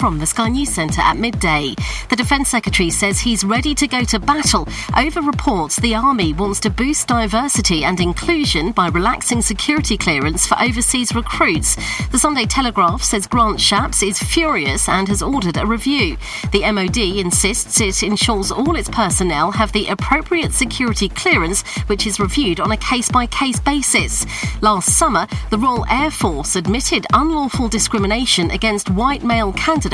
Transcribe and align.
from 0.00 0.18
the 0.18 0.24
Sky 0.24 0.48
News 0.48 0.70
Centre 0.70 1.02
at 1.02 1.18
midday. 1.18 1.74
The 2.08 2.16
Defence 2.16 2.48
Secretary 2.48 2.88
says 2.88 3.20
he's 3.20 3.44
ready 3.44 3.74
to 3.74 3.86
go 3.86 4.02
to 4.04 4.18
battle 4.18 4.66
over 4.96 5.20
reports 5.20 5.76
the 5.76 5.94
Army 5.94 6.32
wants 6.32 6.58
to 6.60 6.70
boost 6.70 7.08
diversity 7.08 7.84
and 7.84 8.00
inclusion 8.00 8.72
by 8.72 8.88
relaxing 8.88 9.42
security 9.42 9.98
clearance 9.98 10.46
for 10.46 10.58
overseas 10.58 11.14
recruits. 11.14 11.76
The 12.12 12.18
Sunday 12.18 12.46
Telegraph 12.46 13.02
says 13.02 13.26
Grant 13.26 13.60
Shapps 13.60 14.02
is 14.02 14.18
furious 14.18 14.88
and 14.88 15.06
has 15.08 15.20
ordered 15.20 15.58
a 15.58 15.66
review. 15.66 16.16
The 16.50 16.72
MOD 16.72 16.96
insists 16.96 17.78
it 17.82 18.02
ensures 18.02 18.50
all 18.50 18.76
its 18.76 18.88
personnel 18.88 19.50
have 19.50 19.72
the 19.72 19.88
appropriate 19.88 20.54
security 20.54 21.10
clearance, 21.10 21.60
which 21.88 22.06
is 22.06 22.18
reviewed 22.18 22.58
on 22.58 22.72
a 22.72 22.76
case 22.78 23.10
by 23.10 23.26
case 23.26 23.60
basis. 23.60 24.24
Last 24.62 24.96
summer, 24.96 25.26
the 25.50 25.58
Royal 25.58 25.84
Air 25.90 26.10
Force 26.10 26.56
admitted 26.56 27.06
unlawful 27.12 27.68
discrimination 27.68 28.50
against 28.50 28.88
white 28.88 29.22
male 29.22 29.52
candidates. 29.52 29.89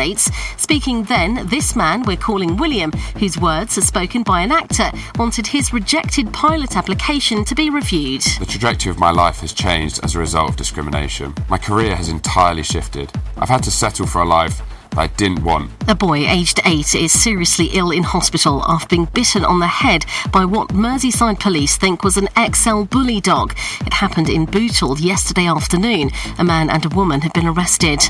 Speaking 0.56 1.04
then, 1.04 1.46
this 1.46 1.74
man 1.74 2.02
we're 2.02 2.16
calling 2.16 2.56
William, 2.56 2.92
whose 3.18 3.38
words 3.38 3.78
are 3.78 3.82
spoken 3.82 4.22
by 4.22 4.42
an 4.42 4.52
actor, 4.52 4.90
wanted 5.16 5.46
his 5.46 5.72
rejected 5.72 6.32
pilot 6.32 6.76
application 6.76 7.44
to 7.44 7.54
be 7.54 7.70
reviewed. 7.70 8.22
The 8.38 8.46
trajectory 8.46 8.90
of 8.90 8.98
my 8.98 9.10
life 9.10 9.40
has 9.40 9.52
changed 9.52 10.00
as 10.04 10.14
a 10.14 10.18
result 10.18 10.50
of 10.50 10.56
discrimination. 10.56 11.34
My 11.48 11.58
career 11.58 11.96
has 11.96 12.08
entirely 12.08 12.62
shifted. 12.62 13.10
I've 13.38 13.48
had 13.48 13.62
to 13.64 13.70
settle 13.70 14.06
for 14.06 14.22
a 14.22 14.26
life 14.26 14.60
I 14.96 15.08
didn't 15.08 15.44
want. 15.44 15.70
A 15.88 15.94
boy 15.94 16.26
aged 16.26 16.60
eight 16.64 16.94
is 16.94 17.12
seriously 17.12 17.66
ill 17.74 17.90
in 17.90 18.02
hospital 18.02 18.62
after 18.66 18.88
being 18.88 19.04
bitten 19.06 19.44
on 19.44 19.60
the 19.60 19.66
head 19.66 20.04
by 20.32 20.44
what 20.44 20.68
Merseyside 20.68 21.38
police 21.38 21.76
think 21.76 22.02
was 22.02 22.16
an 22.16 22.28
XL 22.52 22.84
bully 22.84 23.20
dog. 23.20 23.54
It 23.86 23.92
happened 23.92 24.28
in 24.28 24.46
Bootle 24.46 24.98
yesterday 24.98 25.46
afternoon. 25.46 26.10
A 26.38 26.44
man 26.44 26.70
and 26.70 26.84
a 26.84 26.94
woman 26.96 27.20
have 27.20 27.32
been 27.32 27.46
arrested. 27.46 28.00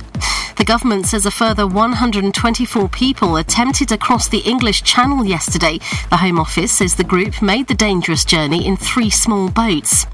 The 0.57 0.65
government 0.65 1.07
says 1.07 1.27
a 1.27 1.31
further 1.31 1.67
124 1.67 2.89
people 2.89 3.37
attempted 3.37 3.89
to 3.91 3.99
cross 3.99 4.27
the 4.27 4.39
English 4.39 4.85
Channel 4.85 5.27
yesterday. 5.27 5.79
The 6.09 6.17
Home 6.17 6.41
Office 6.41 6.73
says 6.73 6.95
the 6.95 7.05
group 7.05 7.43
made 7.43 7.67
the 7.67 7.75
dangerous 7.75 8.25
journey 8.25 8.67
in 8.67 8.79
three 8.79 9.11
small 9.11 9.51
boats. 9.51 10.07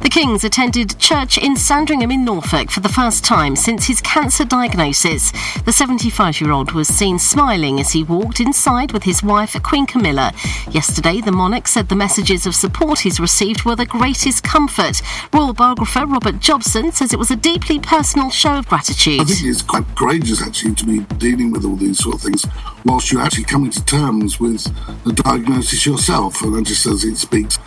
The 0.00 0.08
Kings 0.08 0.44
attended 0.44 0.98
church 1.00 1.36
in 1.36 1.56
Sandringham 1.56 2.12
in 2.12 2.24
Norfolk 2.24 2.70
for 2.70 2.78
the 2.78 2.88
first 2.88 3.24
time 3.24 3.56
since 3.56 3.86
his 3.86 4.00
cancer 4.00 4.44
diagnosis. 4.44 5.32
The 5.64 5.72
75 6.18 6.44
year 6.44 6.52
old 6.52 6.72
was 6.72 6.88
seen 6.88 7.16
smiling 7.16 7.78
as 7.78 7.92
he 7.92 8.02
walked 8.02 8.40
inside 8.40 8.90
with 8.90 9.04
his 9.04 9.22
wife, 9.22 9.54
Queen 9.62 9.86
Camilla. 9.86 10.32
Yesterday, 10.72 11.20
the 11.20 11.30
monarch 11.30 11.68
said 11.68 11.88
the 11.88 11.94
messages 11.94 12.44
of 12.44 12.56
support 12.56 12.98
he's 12.98 13.20
received 13.20 13.64
were 13.64 13.76
the 13.76 13.86
greatest 13.86 14.42
comfort. 14.42 15.00
Royal 15.32 15.52
biographer 15.52 16.06
Robert 16.06 16.40
Jobson 16.40 16.90
says 16.90 17.12
it 17.12 17.20
was 17.20 17.30
a 17.30 17.36
deeply 17.36 17.78
personal 17.78 18.30
show 18.30 18.58
of 18.58 18.66
gratitude. 18.66 19.20
I 19.20 19.24
think 19.26 19.44
it's 19.44 19.62
quite 19.62 19.84
courageous 19.94 20.42
actually 20.42 20.74
to 20.74 20.86
be 20.86 20.98
dealing 21.18 21.52
with 21.52 21.64
all 21.64 21.76
these 21.76 22.02
sort 22.02 22.16
of 22.16 22.22
things 22.22 22.44
whilst 22.84 23.12
you're 23.12 23.22
actually 23.22 23.44
coming 23.44 23.70
to 23.70 23.84
terms 23.84 24.40
with 24.40 24.64
the 25.04 25.12
diagnosis 25.12 25.86
yourself. 25.86 26.42
And 26.42 26.56
I 26.56 26.62
just 26.62 26.82
says 26.82 27.04
it 27.04 27.16
speaks 27.16 27.58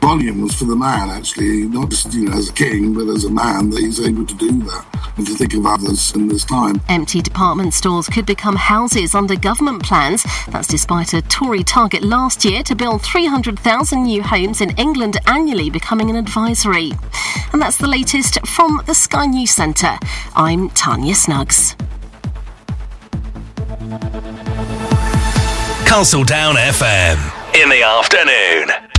volumes 0.00 0.56
for 0.56 0.64
the 0.64 0.74
man 0.74 1.08
actually, 1.10 1.68
not 1.68 1.88
just 1.88 2.12
you 2.12 2.24
know 2.24 2.36
as 2.36 2.48
a 2.48 2.52
king, 2.52 2.94
but 2.94 3.06
as 3.08 3.24
a 3.24 3.30
man 3.30 3.70
that 3.70 3.78
he's 3.78 4.00
able 4.00 4.26
to 4.26 4.34
do 4.34 4.50
that 4.64 4.84
and 5.16 5.26
to 5.26 5.34
think 5.34 5.54
of 5.54 5.66
others 5.66 6.12
in 6.14 6.28
this 6.28 6.44
time. 6.44 6.80
Empty 6.88 7.22
department 7.22 7.74
stores 7.92 8.08
could 8.08 8.24
become 8.24 8.56
houses 8.56 9.14
under 9.14 9.36
government 9.36 9.82
plans. 9.82 10.24
That's 10.48 10.66
despite 10.66 11.12
a 11.12 11.20
Tory 11.20 11.62
target 11.62 12.02
last 12.02 12.42
year 12.42 12.62
to 12.62 12.74
build 12.74 13.02
300,000 13.02 14.04
new 14.04 14.22
homes 14.22 14.62
in 14.62 14.70
England 14.78 15.18
annually 15.26 15.68
becoming 15.68 16.08
an 16.08 16.16
advisory. 16.16 16.92
And 17.52 17.60
that's 17.60 17.76
the 17.76 17.86
latest 17.86 18.46
from 18.46 18.80
the 18.86 18.94
Sky 18.94 19.26
News 19.26 19.50
Centre. 19.50 19.98
I'm 20.34 20.70
Tanya 20.70 21.14
Snuggs. 21.14 21.76
Castledown 25.84 26.54
FM 26.54 27.18
in 27.60 27.68
the 27.68 27.82
afternoon. 27.82 28.91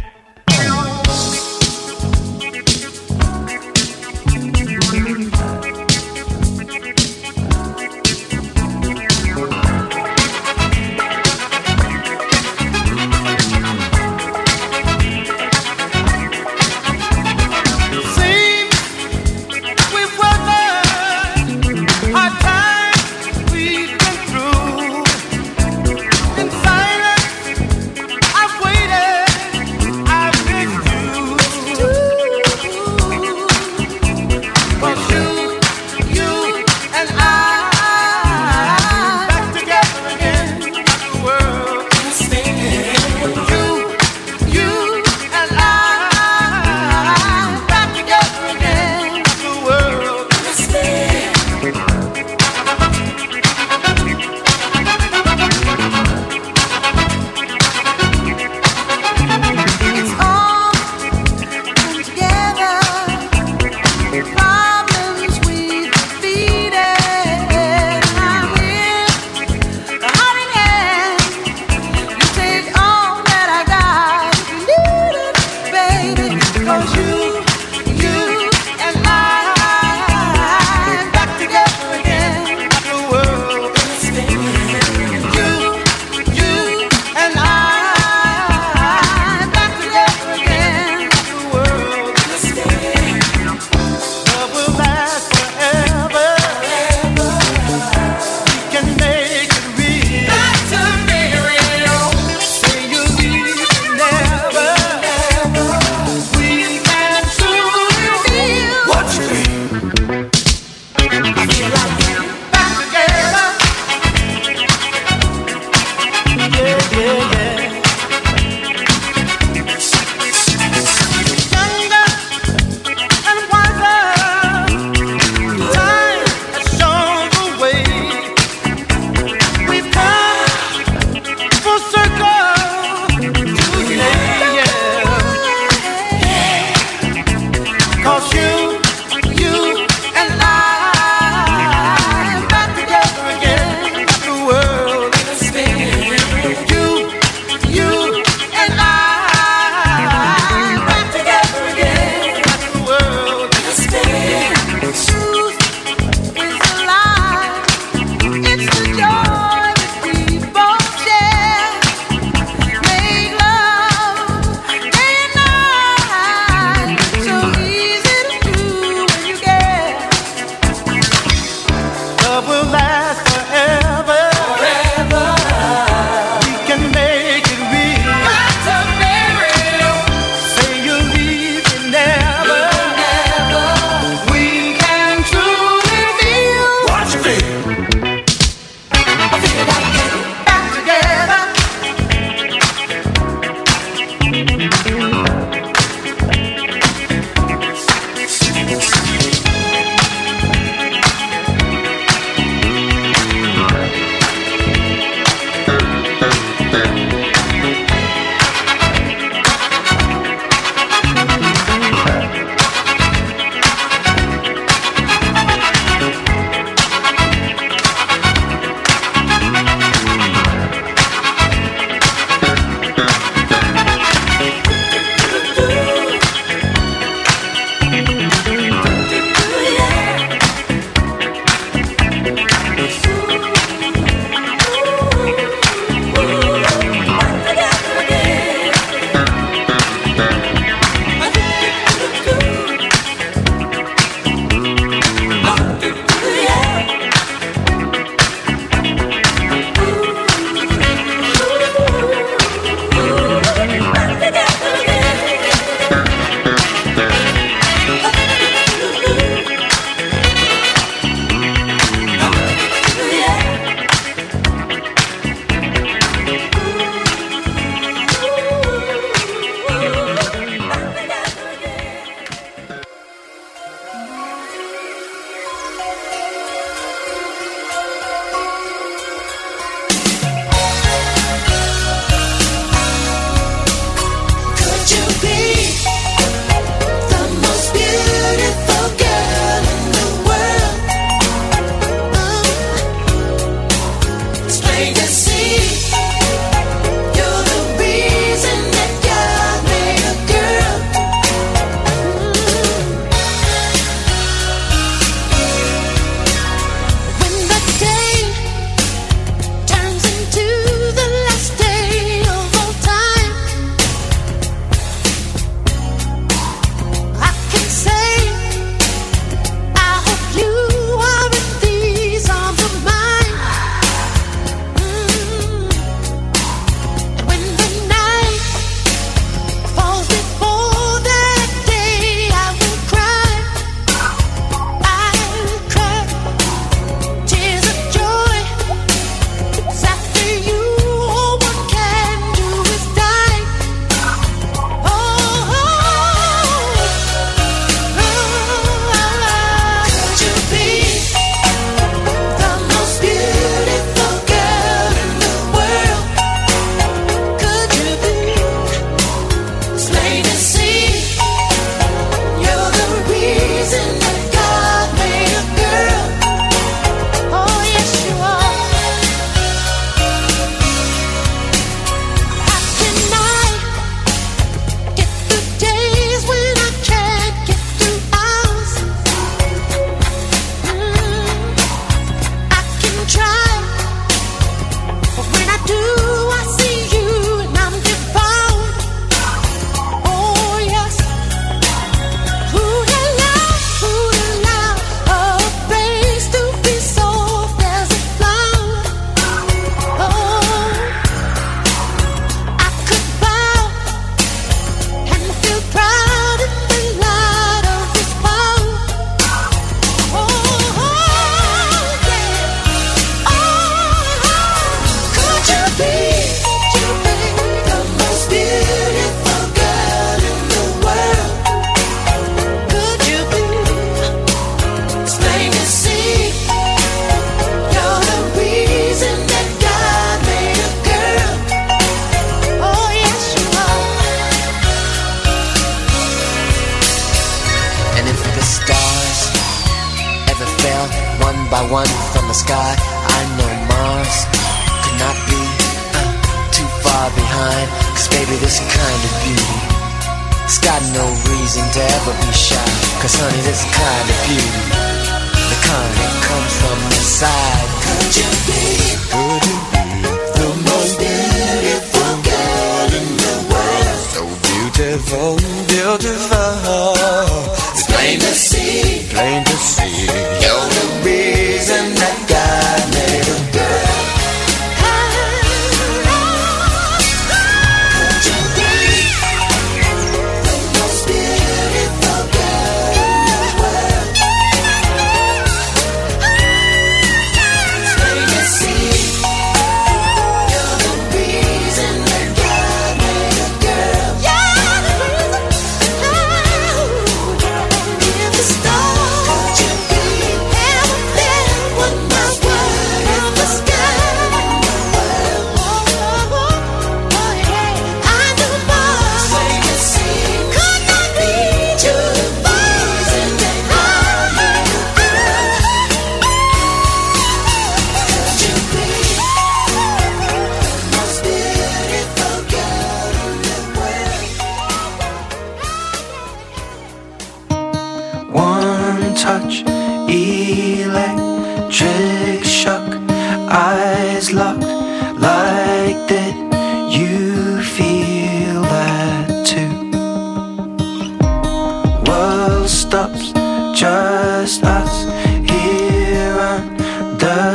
Under 547.24 547.53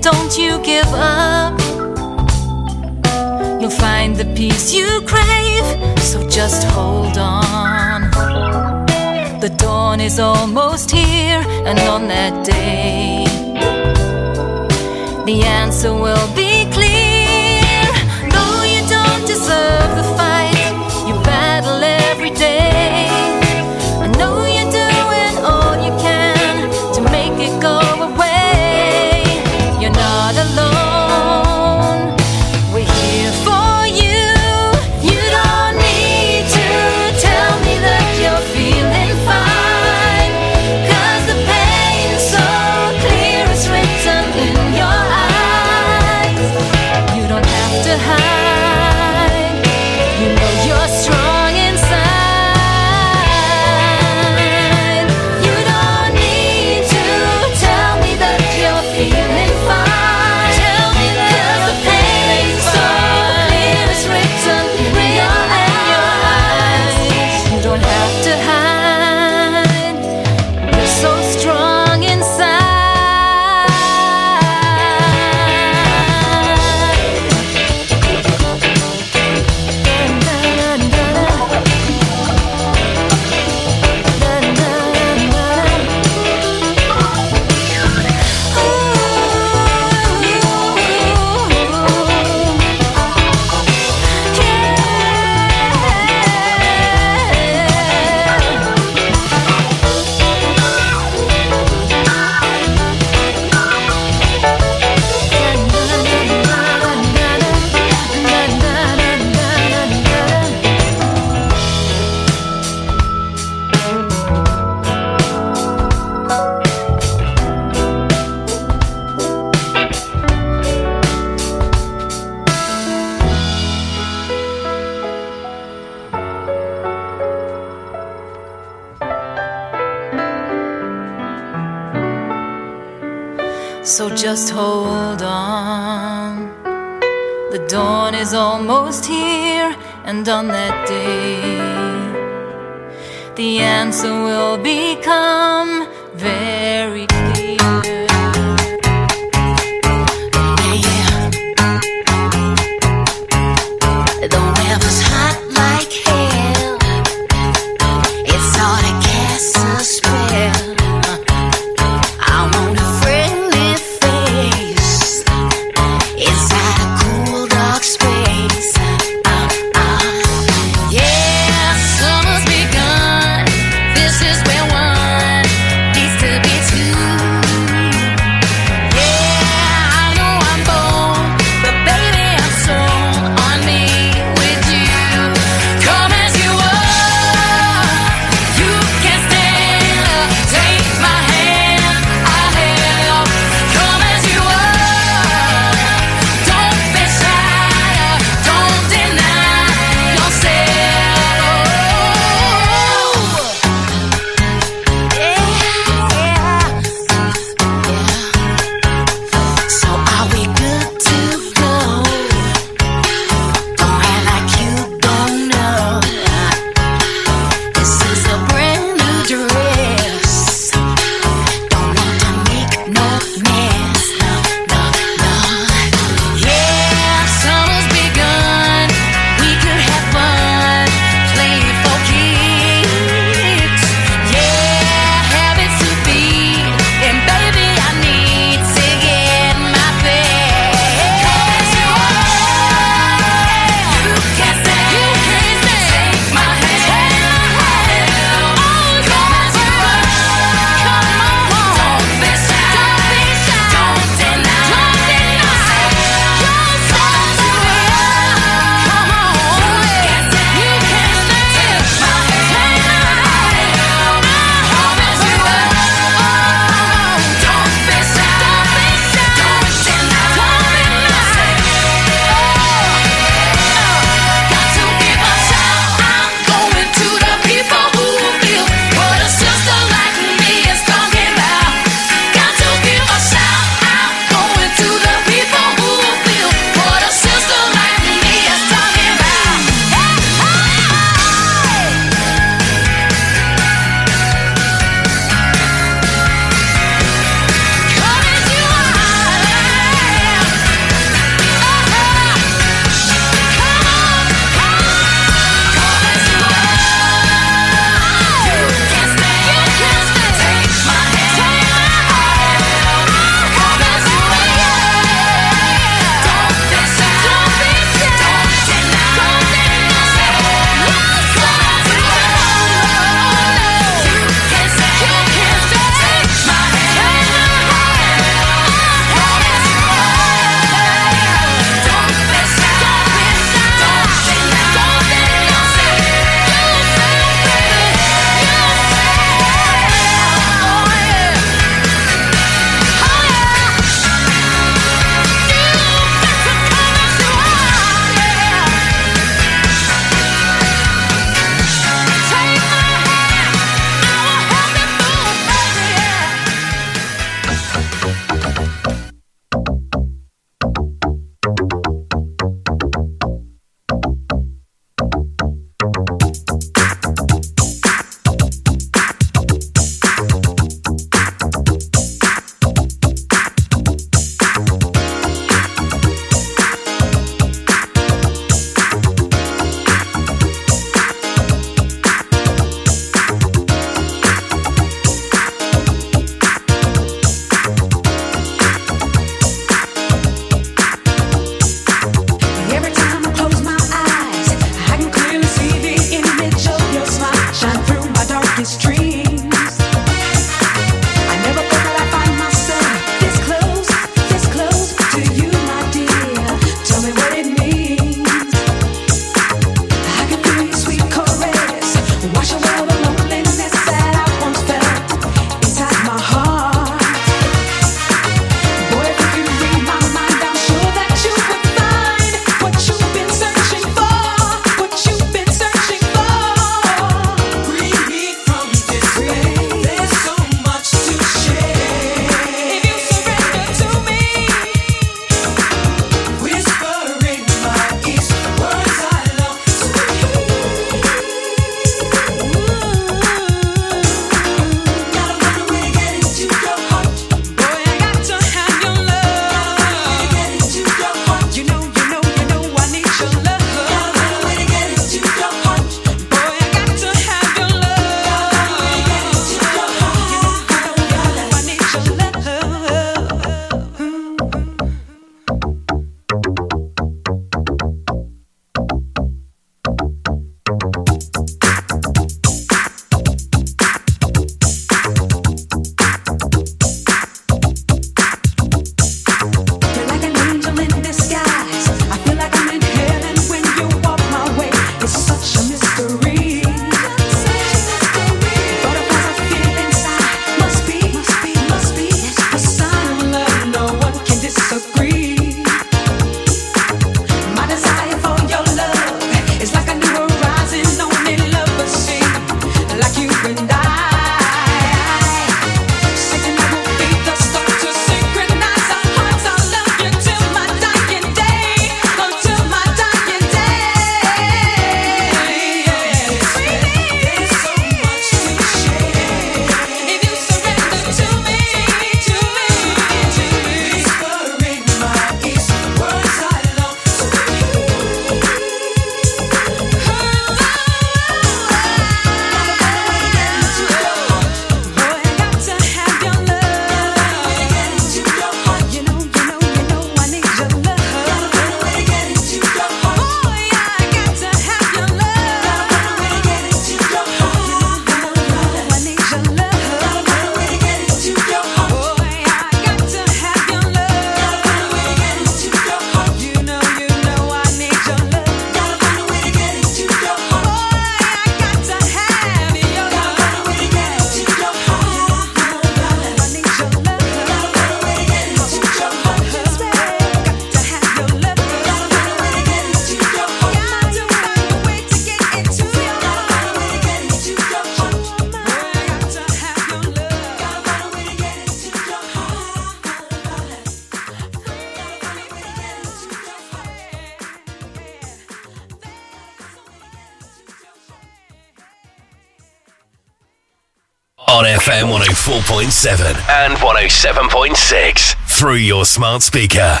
104.7 595.44 596.24
and 596.64 596.74
107.6 596.78 598.34
through 598.48 598.76
your 598.76 599.04
smart 599.04 599.42
speaker. 599.42 600.00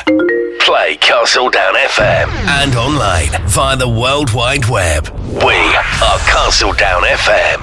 Play 0.58 0.96
Castledown 0.96 1.74
FM 1.74 2.30
and 2.62 2.74
online 2.74 3.28
via 3.48 3.76
the 3.76 3.86
World 3.86 4.32
Wide 4.32 4.64
Web. 4.70 5.06
We 5.10 5.52
are 5.52 6.18
Castledown 6.32 7.02
FM. 7.02 7.62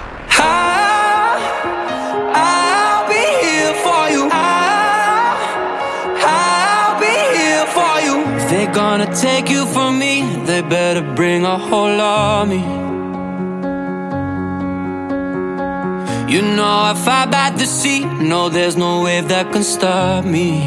I'll 2.36 3.08
be 3.10 3.16
here 3.16 3.74
for 3.74 4.10
you. 4.14 4.30
I'll, 4.32 5.40
I'll 6.24 7.00
be 7.00 7.18
here 7.36 7.66
for 7.66 8.00
you. 8.06 8.44
If 8.44 8.50
they're 8.52 8.74
gonna 8.76 9.12
take 9.16 9.50
you 9.50 9.66
from 9.66 9.98
me, 9.98 10.22
they 10.46 10.62
better 10.62 11.02
bring 11.16 11.46
a 11.46 11.58
whole 11.58 12.00
army. 12.00 12.91
You 16.32 16.42
know 16.42 16.64
I 16.64 16.94
fight 16.94 17.30
by 17.30 17.50
the 17.50 17.66
sea. 17.66 18.06
No, 18.06 18.48
there's 18.48 18.78
no 18.78 19.02
wave 19.04 19.28
that 19.28 19.52
can 19.52 19.64
stop 19.64 20.24
me. 20.24 20.66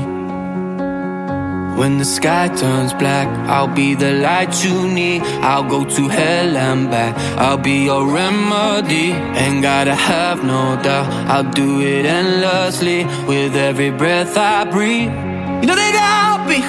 When 1.79 1.97
the 1.97 2.05
sky 2.05 2.49
turns 2.49 2.93
black, 2.93 3.29
I'll 3.49 3.75
be 3.75 3.95
the 3.95 4.13
light 4.13 4.63
you 4.63 4.87
need. 4.87 5.23
I'll 5.41 5.65
go 5.65 5.87
to 5.97 6.09
hell 6.09 6.55
and 6.55 6.91
back. 6.91 7.17
I'll 7.39 7.57
be 7.57 7.87
your 7.87 8.05
remedy. 8.07 9.13
Ain't 9.43 9.63
gotta 9.63 9.95
have 9.95 10.45
no 10.45 10.77
doubt. 10.83 11.09
I'll 11.33 11.51
do 11.51 11.81
it 11.81 12.05
endlessly 12.05 13.07
with 13.27 13.57
every 13.57 13.91
breath 13.91 14.37
I 14.37 14.65
breathe. 14.65 15.13
You 15.61 15.67
know 15.69 15.79
that 15.83 15.97
I'll 16.13 16.47
be. 16.47 16.61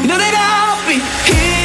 You 0.00 0.06
know 0.06 0.18
that 0.24 0.36
I'll 0.54 0.80
be 0.86 0.98
here, 1.26 1.55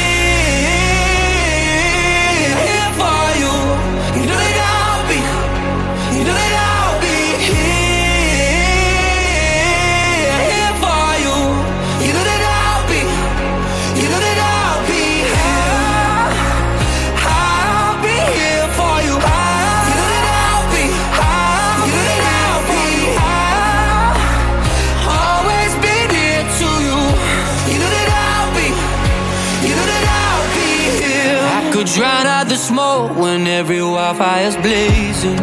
drown 31.94 32.26
out 32.26 32.48
the 32.48 32.56
smoke 32.56 33.16
when 33.18 33.46
every 33.46 33.82
wildfire's 33.82 34.56
blazing. 34.56 35.42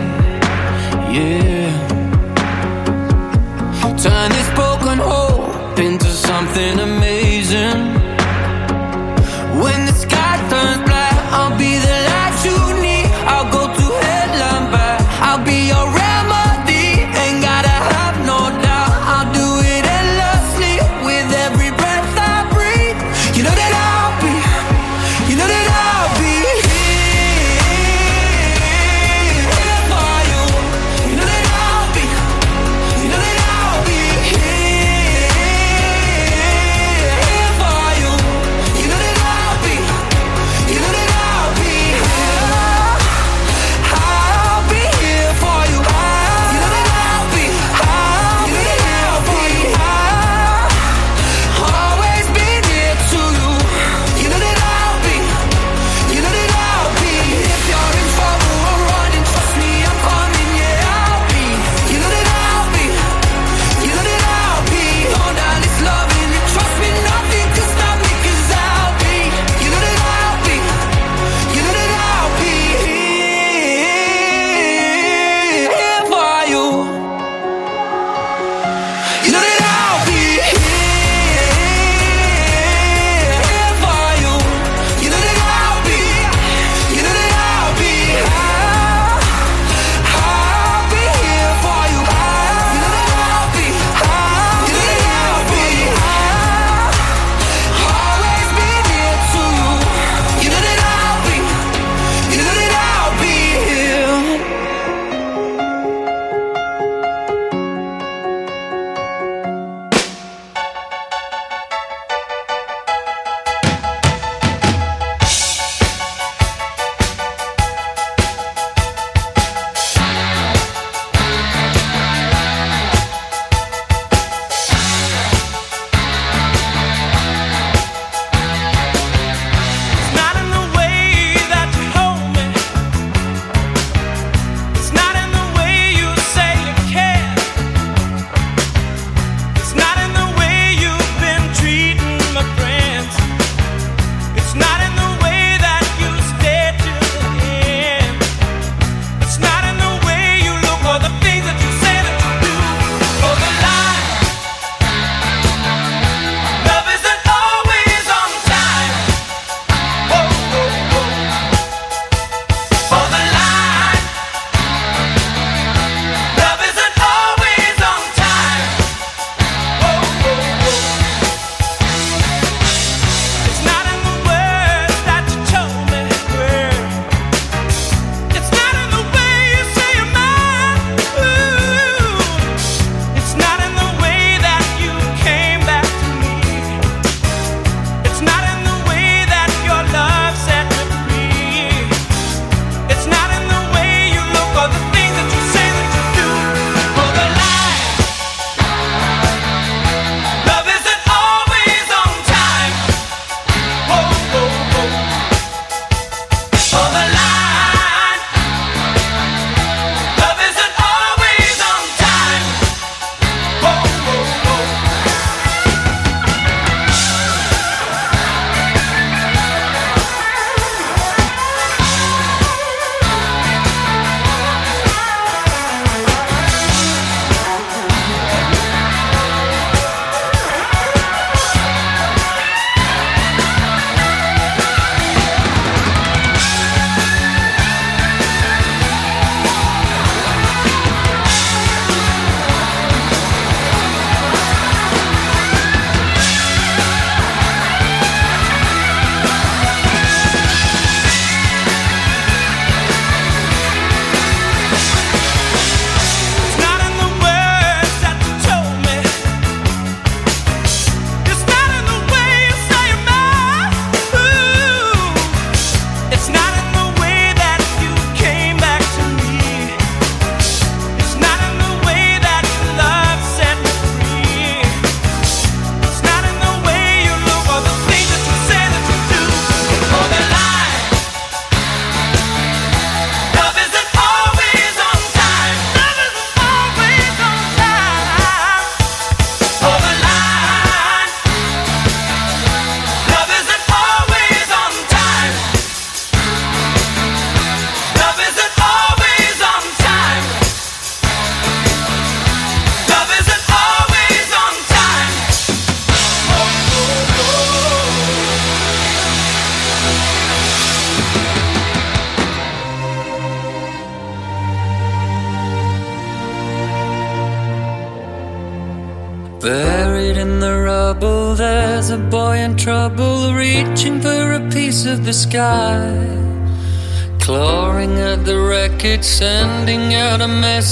Yeah. 1.15 1.87
Turn 4.03 4.29
this 4.31 4.49
broken 4.55 4.97
hope 4.97 5.79
into 5.79 6.07
something 6.07 6.79
amazing. 6.79 6.98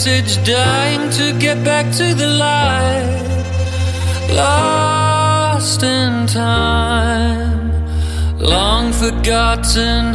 message 0.08 0.46
dying 0.46 1.10
to 1.10 1.38
get 1.38 1.64
back 1.66 1.86
to 1.92 2.14
the 2.14 2.28
light. 2.28 3.24
Lost 4.32 5.84
in 5.84 6.28
time, 6.28 7.72
long 8.40 8.94
forgotten 8.94 10.14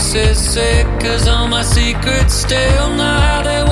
faces 0.00 0.54
sick, 0.54 0.86
cause 0.98 1.28
all 1.28 1.46
my 1.46 1.62
secrets 1.62 2.34
still 2.34 2.96
now 2.96 3.42
they 3.42 3.69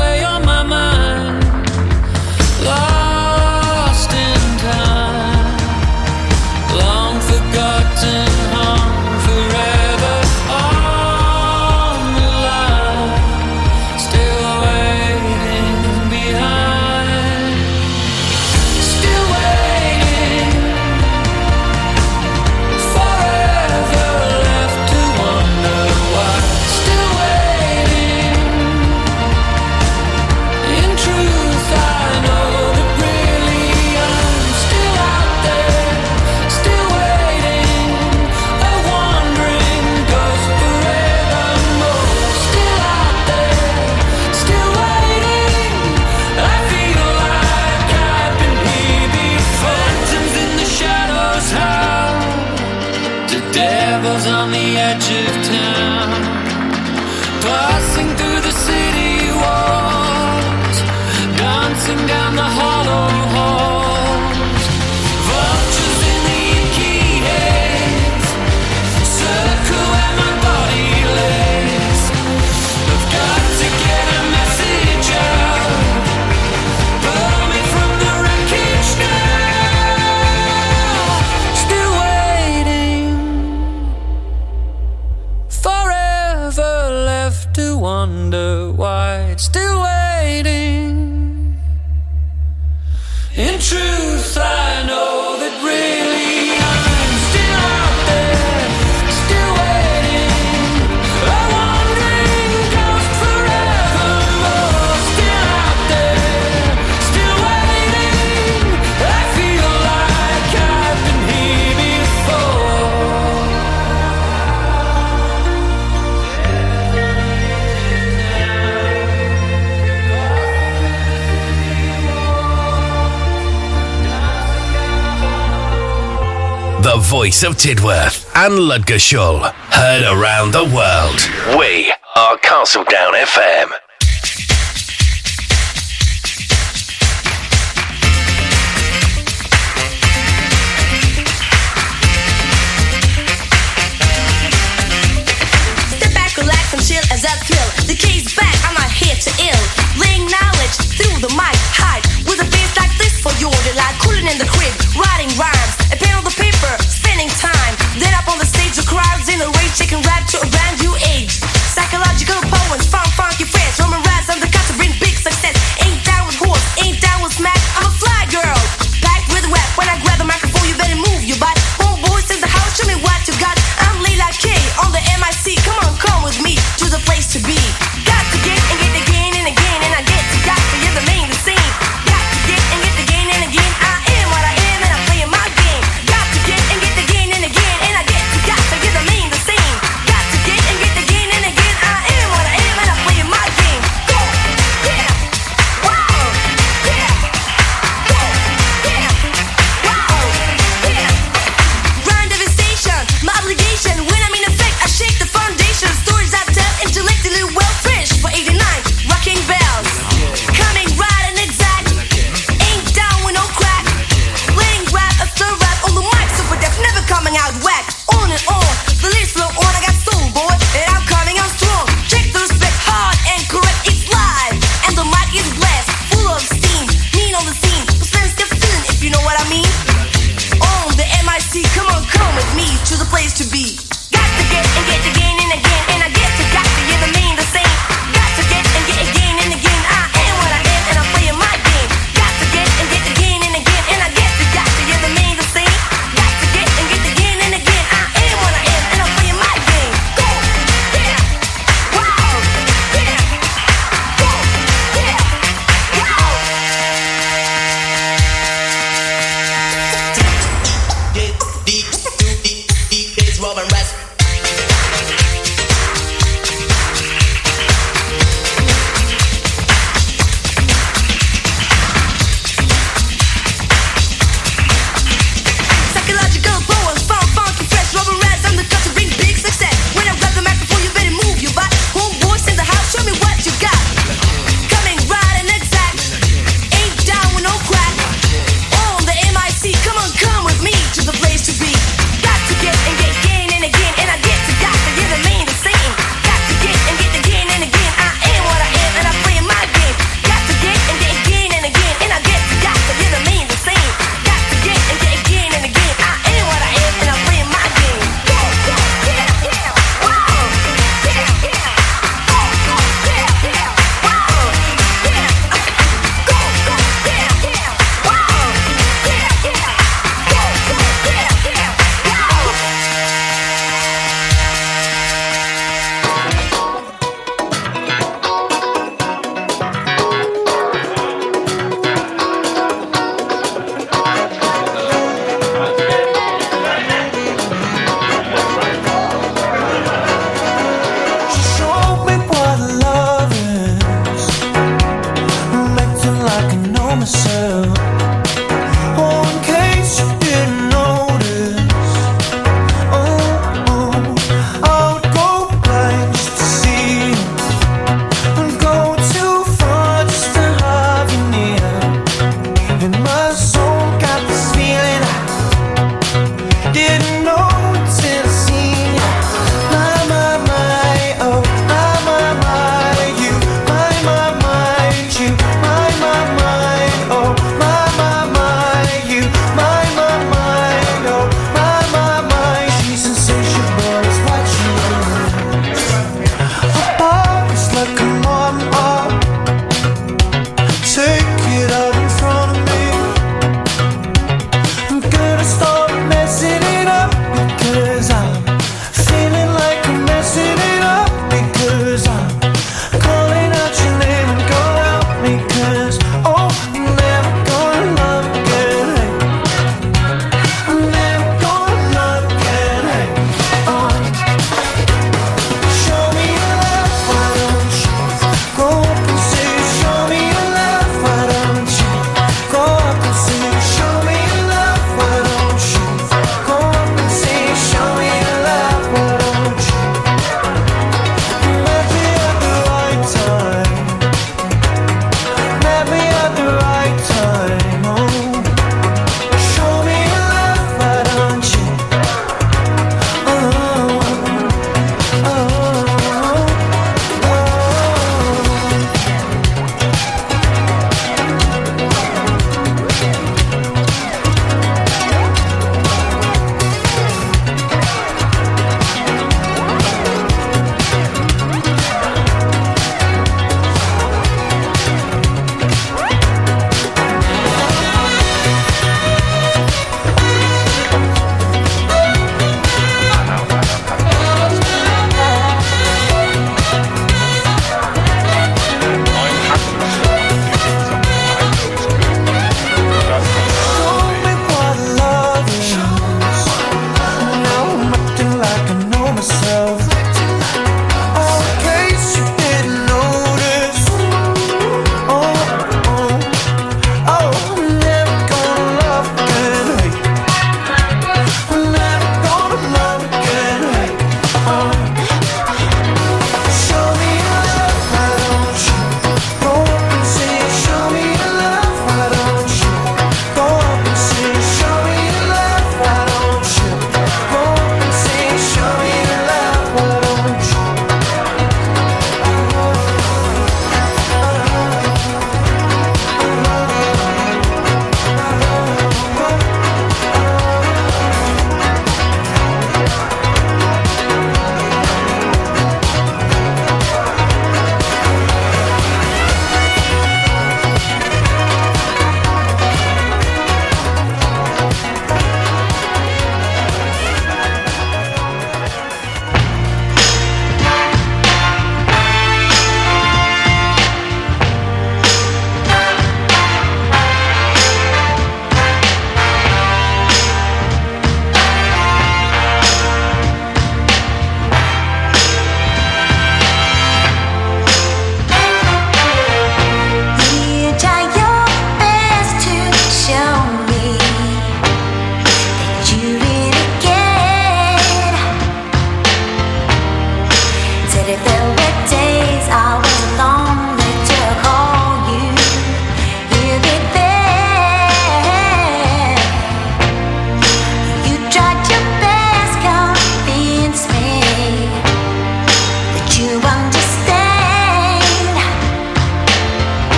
of 127.45 127.57
Tidworth 127.57 128.29
and 128.35 128.55
Ludgershall, 128.55 129.53
heard 129.71 130.03
around 130.03 130.53
the 130.53 130.65
world. 130.65 131.59
We 131.59 131.93
are 132.17 132.37
Castledown 132.39 133.13
FM. 133.13 133.78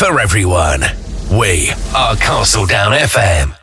for 0.00 0.18
everyone. 0.18 0.80
We 1.30 1.68
are 1.94 2.16
Castledown 2.16 2.96
FM. 2.96 3.59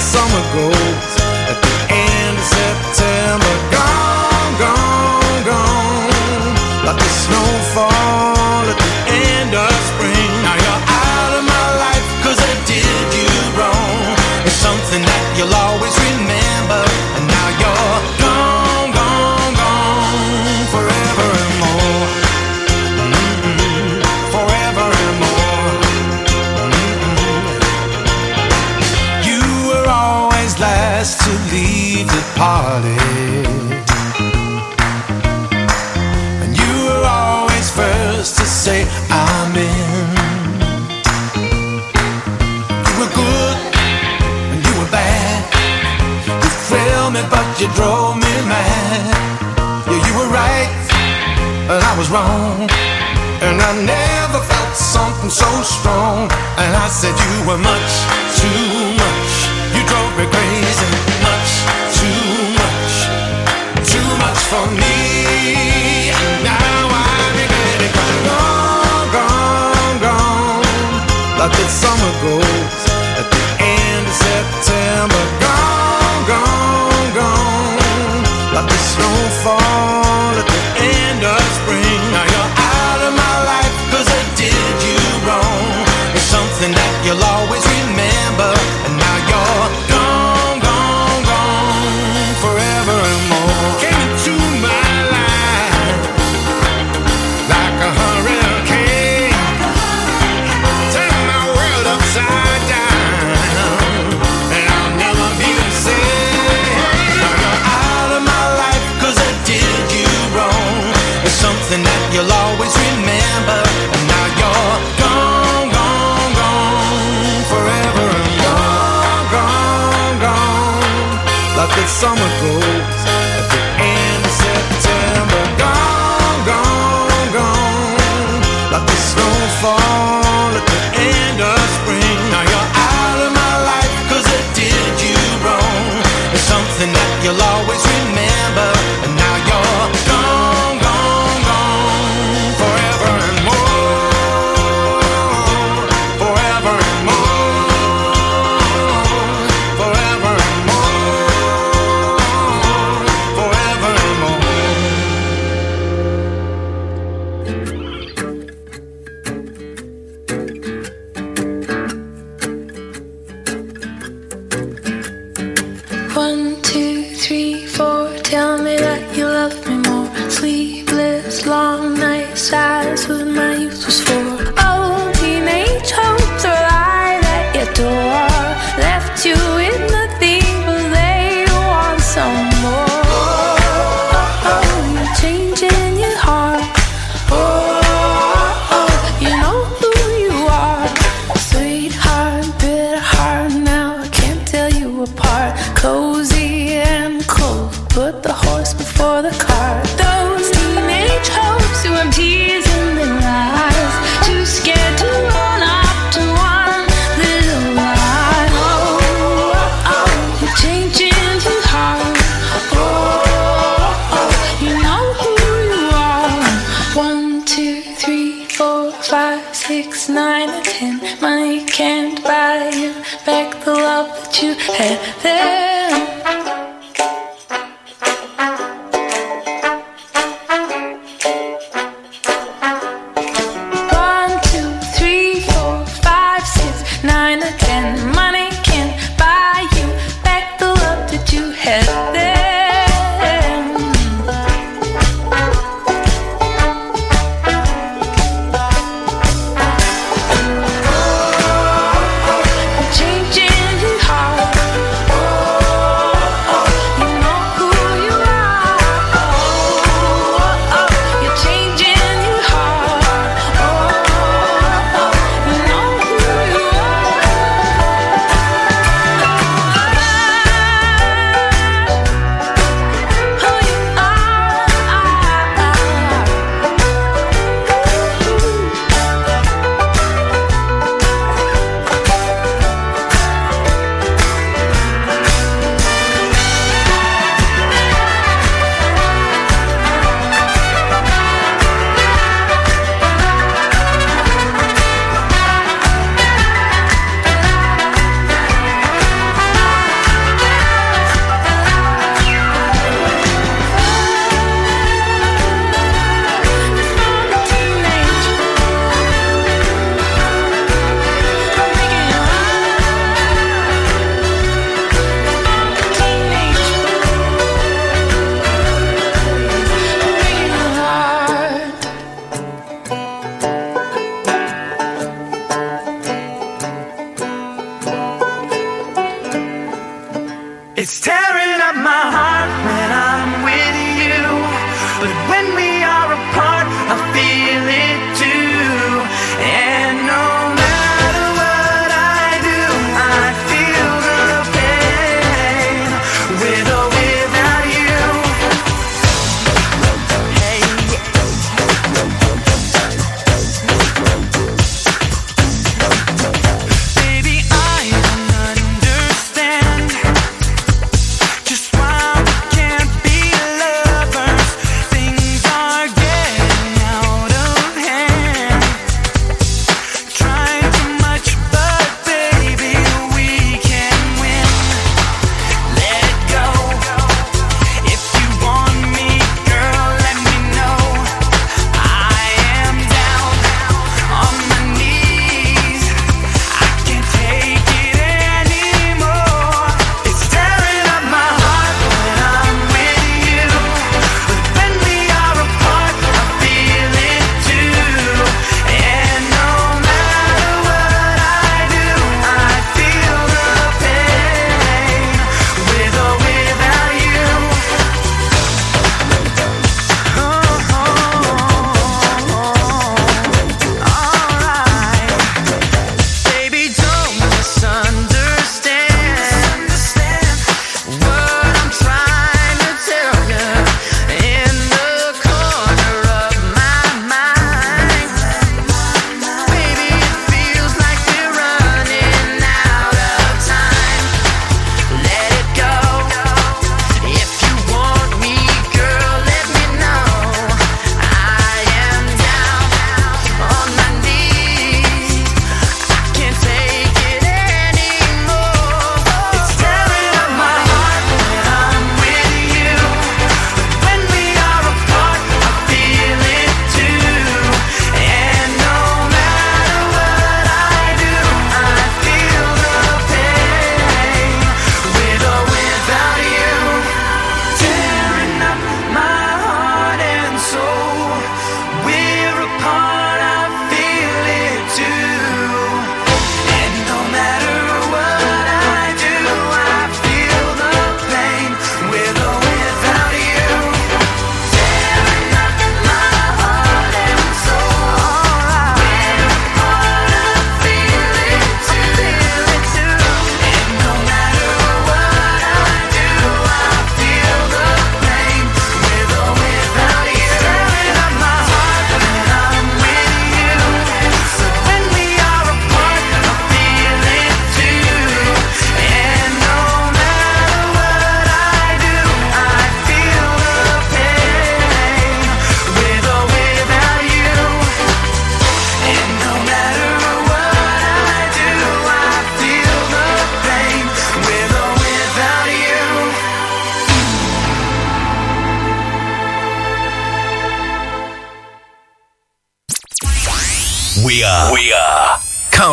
summer 0.00 0.42
goes. 0.54 1.10
At 1.50 1.58
the 1.60 1.74
end 1.92 2.38
of 2.38 2.46
September, 2.46 3.54
gone, 3.74 4.52
gone, 4.58 5.40
gone. 5.44 6.54
Like 6.86 6.98
the 6.98 7.10
snowfall 7.24 8.64
at 8.72 8.78
the 8.78 8.90
end 9.38 9.52
of 9.54 9.72
spring. 9.90 10.30
Now 10.42 10.56
you're 10.56 10.82
out 10.88 11.32
of 11.38 11.44
my 11.44 11.66
life, 11.84 12.06
cause 12.24 12.38
I 12.40 12.54
did 12.66 13.06
you 13.18 13.30
wrong. 13.58 14.16
It's 14.46 14.56
something 14.56 15.02
that 15.02 15.22
you'll 15.36 15.54
always 15.54 15.94
remember. 16.08 17.33
party. 32.36 32.98
And 36.42 36.50
you 36.56 36.74
were 36.86 37.04
always 37.06 37.70
first 37.70 38.36
to 38.38 38.44
say, 38.44 38.86
I'm 39.10 39.54
in. 39.54 40.08
You 42.86 42.94
were 43.00 43.12
good 43.14 43.58
and 44.52 44.60
you 44.66 44.72
were 44.80 44.90
bad. 44.90 45.40
You 46.26 46.50
thrilled 46.66 47.12
me, 47.14 47.22
but 47.30 47.46
you 47.60 47.68
drove 47.78 48.16
me 48.16 48.32
mad. 48.50 49.14
Yeah, 49.86 50.00
you 50.06 50.12
were 50.18 50.30
right, 50.30 50.72
and 51.70 51.80
I 51.90 51.92
was 51.98 52.10
wrong. 52.10 52.68
And 53.44 53.60
I 53.60 53.72
never 53.84 54.40
felt 54.40 54.74
something 54.74 55.30
so 55.30 55.50
strong. 55.62 56.30
And 56.56 56.70
I 56.74 56.88
said, 56.88 57.14
You 57.24 57.34
were 57.48 57.58
much 57.58 57.92
too 58.40 58.96
much. 59.02 59.32
You 59.74 59.82
drove 59.86 60.12
me 60.18 60.26
crazy. 60.32 61.23
for 64.54 64.66
me. 64.70 66.10
Now 66.46 66.86
I. 66.90 67.14
Gone, 68.28 69.08
gone, 69.16 69.96
gone. 70.06 71.38
Like 71.40 71.54
the 71.58 71.66
summer 71.82 72.12
goes 72.24 72.80
at 73.20 73.26
the 73.34 73.42
end 73.62 74.06
of 74.06 74.14
September. 74.14 75.43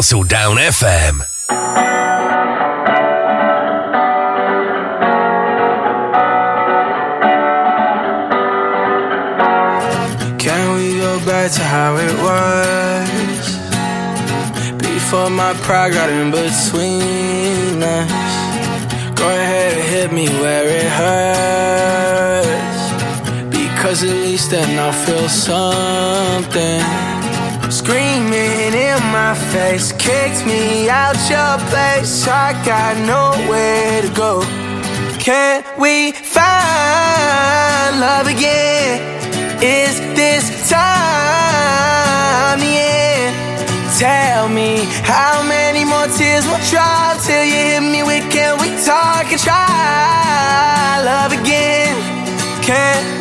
Castledown 0.02 0.58
FM. 0.58 1.16
Can 10.40 10.76
we 10.76 10.98
go 10.98 11.24
back 11.24 11.52
to 11.52 11.62
how 11.62 11.98
it 11.98 12.16
was? 12.28 13.58
Before 14.80 15.30
my 15.30 15.54
pride 15.62 15.94
got 15.94 16.10
in 16.10 16.32
between 16.32 17.84
us. 17.84 18.12
Go 19.14 19.30
ahead 19.30 19.78
and 19.78 19.88
hit 19.88 20.12
me 20.12 20.28
where 20.42 20.68
it 20.68 20.90
hurts. 21.02 22.50
Because 23.52 24.04
at 24.04 24.10
least 24.10 24.50
then 24.50 24.80
I'll 24.80 24.92
feel 24.94 25.30
something. 25.30 27.12
Screaming 27.72 28.74
in 28.74 29.02
my 29.14 29.34
face 29.34 29.91
kicked 30.02 30.46
me 30.48 30.90
out 30.90 31.18
your 31.30 31.58
place. 31.70 32.28
I 32.28 32.54
got 32.66 32.98
nowhere 33.06 34.02
to 34.02 34.10
go. 34.24 34.42
Can 35.20 35.64
we 35.80 36.12
find 36.12 38.00
love 38.02 38.28
again? 38.28 38.98
Is 39.62 40.00
this 40.18 40.46
time 40.70 42.60
the 42.60 42.74
end? 42.98 43.36
Tell 44.00 44.50
me 44.50 44.86
how 45.06 45.44
many 45.44 45.86
more 45.86 46.08
tears 46.18 46.46
will 46.50 46.64
drop 46.72 47.22
till 47.22 47.46
you 47.46 47.62
hit 47.70 47.82
me 47.82 48.02
with 48.02 48.26
can 48.32 48.58
we 48.60 48.70
talk 48.84 49.26
and 49.30 49.40
try 49.40 51.02
love 51.06 51.32
again? 51.32 51.94
Can 52.64 53.21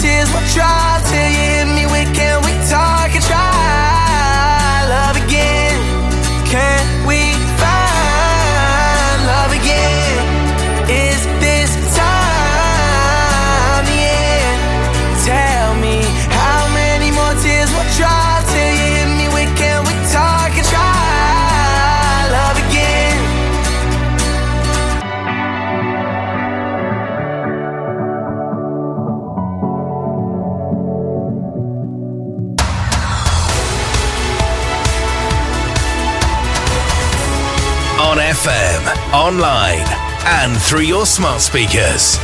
Tears 0.00 0.30
will 0.32 0.46
drop 0.54 1.02
till 1.10 1.28
you 1.34 1.44
hit 1.54 1.68
me 1.74 1.84
with 1.86 2.08
can 2.14 2.38
we 2.46 2.47
online, 39.12 39.86
and 40.26 40.60
through 40.60 40.82
your 40.82 41.06
smart 41.06 41.40
speakers. 41.40 42.18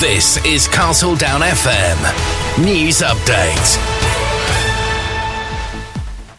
This 0.00 0.36
is 0.44 0.66
Castledown 0.68 1.40
FM. 1.40 2.64
News 2.64 3.00
Update. 3.00 3.89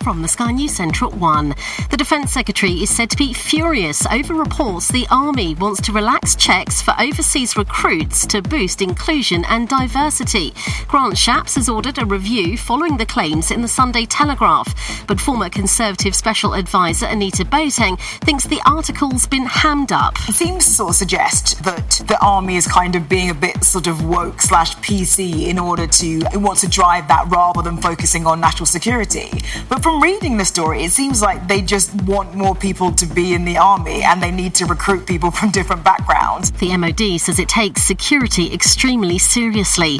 From 0.03 0.23
the 0.23 0.27
Sky 0.27 0.51
News 0.51 0.73
Centre 0.73 1.05
at 1.05 1.13
1. 1.13 1.55
The 1.91 1.97
Defence 1.97 2.31
Secretary 2.31 2.71
is 2.81 2.89
said 2.89 3.11
to 3.11 3.17
be 3.17 3.33
furious 3.33 4.03
over 4.07 4.33
reports 4.33 4.87
the 4.87 5.05
Army 5.11 5.53
wants 5.53 5.79
to 5.81 5.91
relax 5.91 6.35
checks 6.35 6.81
for 6.81 6.95
overseas 6.99 7.55
recruits 7.55 8.25
to 8.27 8.41
boost 8.41 8.81
inclusion 8.81 9.45
and 9.45 9.69
diversity. 9.69 10.53
Grant 10.87 11.13
Shapps 11.13 11.53
has 11.55 11.69
ordered 11.69 11.99
a 11.99 12.05
review 12.05 12.57
following 12.57 12.97
the 12.97 13.05
claims 13.05 13.51
in 13.51 13.61
the 13.61 13.67
Sunday 13.67 14.07
Telegraph. 14.07 14.73
But 15.05 15.19
former 15.19 15.49
Conservative 15.49 16.15
Special 16.15 16.55
Advisor 16.55 17.05
Anita 17.05 17.45
Boateng 17.45 17.99
thinks 18.21 18.45
the 18.45 18.61
article's 18.65 19.27
been 19.27 19.45
hammed 19.45 19.91
up. 19.91 20.15
It 20.27 20.33
seems 20.33 20.65
to 20.65 20.71
sort 20.71 20.89
of 20.89 20.95
suggest 20.95 21.63
that 21.63 22.01
the 22.07 22.17
army 22.21 22.55
is 22.55 22.67
kind 22.67 22.95
of 22.95 23.07
being 23.07 23.29
a 23.29 23.35
bit 23.35 23.63
sort 23.63 23.85
of 23.85 24.03
woke 24.03 24.41
slash 24.41 24.75
PC 24.77 25.47
in 25.47 25.59
order 25.59 25.85
to 25.85 26.21
want 26.33 26.57
to 26.59 26.67
drive 26.67 27.07
that 27.09 27.29
rather 27.29 27.61
than 27.61 27.77
focusing 27.77 28.25
on 28.25 28.39
national 28.39 28.65
security. 28.65 29.29
But 29.69 29.83
from 29.83 29.90
reading 29.99 30.37
the 30.37 30.45
story, 30.45 30.83
it 30.83 30.91
seems 30.91 31.21
like 31.21 31.47
they 31.47 31.61
just 31.61 31.93
want 32.03 32.35
more 32.35 32.55
people 32.55 32.91
to 32.93 33.05
be 33.05 33.33
in 33.33 33.45
the 33.45 33.57
army 33.57 34.03
and 34.03 34.21
they 34.21 34.31
need 34.31 34.53
to 34.55 34.65
recruit 34.65 35.05
people 35.05 35.31
from 35.37 35.49
different 35.49 35.83
backgrounds. 35.83 36.51
The 36.51 36.77
MOD 36.77 37.19
says 37.19 37.39
it 37.39 37.49
takes 37.49 37.81
security 37.81 38.53
extremely 38.53 39.17
seriously. 39.17 39.99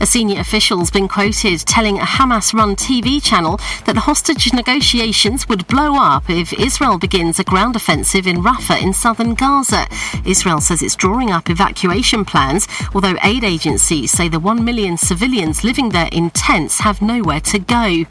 A 0.00 0.06
senior 0.06 0.40
official's 0.40 0.90
been 0.90 1.08
quoted 1.08 1.60
telling 1.60 1.98
a 1.98 2.02
Hamas 2.02 2.52
run 2.52 2.74
TV 2.74 3.22
channel 3.22 3.58
that 3.84 3.96
hostage 3.96 4.52
negotiations 4.52 5.48
would 5.48 5.66
blow 5.68 5.96
up 5.96 6.28
if 6.28 6.52
Israel 6.54 6.98
begins 6.98 7.38
a 7.38 7.44
ground 7.44 7.76
offensive 7.76 8.26
in 8.26 8.38
Rafah 8.38 8.82
in 8.82 8.92
southern 8.92 9.34
Gaza. 9.34 9.86
Israel 10.24 10.60
says 10.60 10.82
it's 10.82 10.96
drawing 10.96 11.30
up 11.30 11.50
evacuation 11.50 12.24
plans, 12.24 12.66
although 12.94 13.16
aid 13.22 13.44
agencies 13.44 14.10
say 14.10 14.28
the 14.28 14.40
1 14.40 14.64
million 14.64 14.96
civilians 14.96 15.62
living 15.62 15.90
there 15.90 16.08
in 16.12 16.30
tents 16.30 16.80
have 16.80 17.02
nowhere 17.02 17.40
to 17.40 17.58
go. 17.58 18.04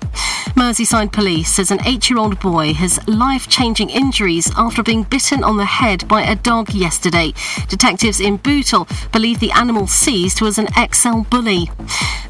Merseyside 0.55 1.11
Police 1.19 1.51
says 1.51 1.69
an 1.69 1.85
eight 1.85 2.09
year 2.09 2.17
old 2.17 2.39
boy 2.39 2.73
has 2.75 3.05
life 3.05 3.49
changing 3.49 3.89
injuries 3.89 4.49
after 4.55 4.81
being 4.81 5.03
bitten 5.03 5.43
on 5.43 5.57
the 5.57 5.65
head 5.65 6.07
by 6.07 6.21
a 6.21 6.33
dog 6.33 6.73
yesterday. 6.73 7.33
Detectives 7.67 8.21
in 8.21 8.37
Bootle 8.37 8.87
believe 9.11 9.41
the 9.41 9.51
animal 9.51 9.85
seized 9.85 10.39
was 10.39 10.57
an 10.57 10.69
XL 10.93 11.23
bully. 11.29 11.69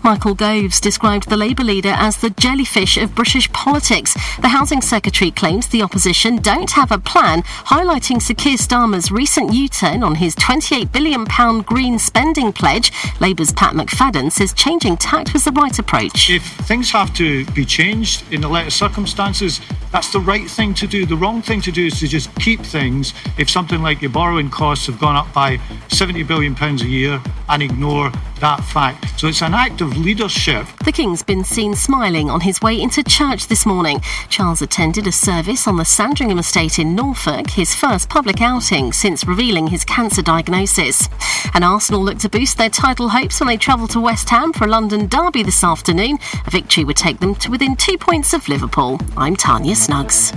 Michael 0.04 0.34
Gove's 0.34 0.80
described 0.80 1.30
the 1.30 1.38
Labour 1.38 1.64
leader 1.64 1.94
as 1.96 2.18
the 2.18 2.32
jellyfish 2.32 2.98
of 2.98 3.14
British 3.14 3.52
politics. 3.52 4.16
The 4.42 4.48
Housing 4.48 4.82
Secretary 4.82 5.30
claims 5.30 5.68
the 5.68 5.84
opposition 5.84 6.38
don't 6.38 6.72
have 6.72 6.92
a 6.92 6.98
plan, 6.98 7.44
highlighting 7.44 8.22
Sir 8.22 8.34
Keir 8.34 8.58
Starmer's 8.58 9.12
recent 9.12 9.54
U 9.54 9.68
turn 9.68 10.02
on 10.02 10.16
his 10.16 10.36
£28 10.36 10.92
billion 10.92 11.26
green 11.62 12.00
spending 12.00 12.52
pledge. 12.52 12.92
Labour's 13.20 13.52
Pat 13.52 13.76
McFadden 13.76 14.32
says 14.32 14.54
changing 14.54 14.98
tact 14.98 15.34
was 15.34 15.44
the 15.44 15.52
right 15.52 15.78
approach. 15.78 16.30
If 16.30 16.44
things 16.66 16.90
have 16.92 17.14
to 17.16 17.46
be 17.52 17.66
changed 17.66 18.24
in 18.32 18.42
the 18.42 18.50
of 18.50 18.74
circumstances, 18.80 19.60
that's 19.92 20.12
the 20.14 20.20
right 20.22 20.50
thing 20.50 20.74
to 20.76 20.88
do. 20.88 21.06
The 21.06 21.18
wrong 21.18 21.42
thing 21.42 21.60
to 21.62 21.72
do 21.72 21.88
is 21.88 22.00
to 22.00 22.08
just 22.08 22.34
keep 22.36 22.62
things 22.62 23.14
if 23.38 23.50
something 23.50 23.82
like 23.82 24.02
your 24.02 24.12
borrowing 24.12 24.50
costs 24.50 24.88
have 24.88 25.00
gone 25.00 25.18
up 25.18 25.32
by 25.34 25.58
£70 25.90 26.26
billion 26.26 26.56
a 26.58 26.86
year 26.86 27.22
and 27.50 27.62
ignore 27.62 28.10
that 28.40 28.64
fact. 28.64 29.20
So 29.20 29.28
it's 29.28 29.42
an 29.42 29.54
act 29.54 29.82
of 29.82 29.98
leadership. 29.98 30.66
The 30.86 30.92
King's 30.92 31.24
been 31.24 31.44
seen 31.44 31.76
smiling 31.76 32.30
on 32.30 32.42
his 32.42 32.62
way 32.62 32.80
into 32.80 33.04
church 33.04 33.48
this 33.48 33.66
morning. 33.66 34.02
Charles 34.30 34.62
attended 34.62 35.08
a 35.08 35.12
service 35.12 35.68
on 35.68 35.78
the 35.78 35.86
Sandringham 35.86 36.40
estate 36.40 36.80
in 36.80 36.96
Norfolk, 36.96 37.50
his 37.50 37.76
first 37.76 38.10
public 38.10 38.42
outing 38.42 38.94
since 38.94 39.26
revealing 39.26 39.68
his 39.68 39.86
cancer 39.86 40.22
diagnosis. 40.22 41.10
And 41.54 41.64
Arsenal 41.64 42.04
look 42.04 42.20
to 42.20 42.30
boost 42.30 42.58
their 42.58 42.70
title 42.70 43.10
hopes 43.10 43.40
when 43.40 43.48
they 43.48 43.58
travel 43.58 43.88
to 43.90 44.00
West 44.00 44.30
Ham 44.30 44.54
for 44.54 44.66
a 44.66 44.70
London 44.70 45.08
derby 45.08 45.44
this 45.44 45.64
afternoon. 45.64 46.18
A 46.46 46.50
victory 46.50 46.84
would 46.84 46.98
take 46.98 47.20
them 47.20 47.36
to 47.36 47.52
within 47.52 47.76
two 47.76 47.98
points 47.98 48.34
of 48.34 48.48
Liverpool. 48.48 49.00
I'm 49.18 49.36
Tanya 49.36 49.76
Snuggs. 49.76 50.32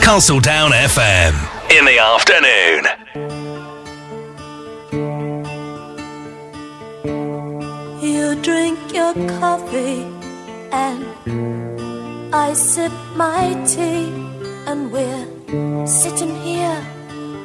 Castledown 0.00 0.70
FM. 0.70 1.34
In 1.76 1.84
the 1.84 1.98
afternoon. 1.98 3.27
You 8.28 8.34
drink 8.42 8.78
your 8.92 9.14
coffee 9.40 10.04
and 10.70 11.02
I 12.30 12.52
sip 12.52 12.92
my 13.16 13.54
tea, 13.64 14.12
and 14.68 14.92
we're 14.92 15.86
sitting 15.86 16.34
here 16.42 16.78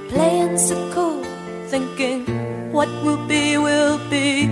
playing 0.09 0.57
so 0.57 0.75
cool, 0.93 1.23
thinking 1.69 2.25
what 2.73 2.89
will 3.01 3.25
be, 3.27 3.57
will 3.57 3.97
be. 4.09 4.47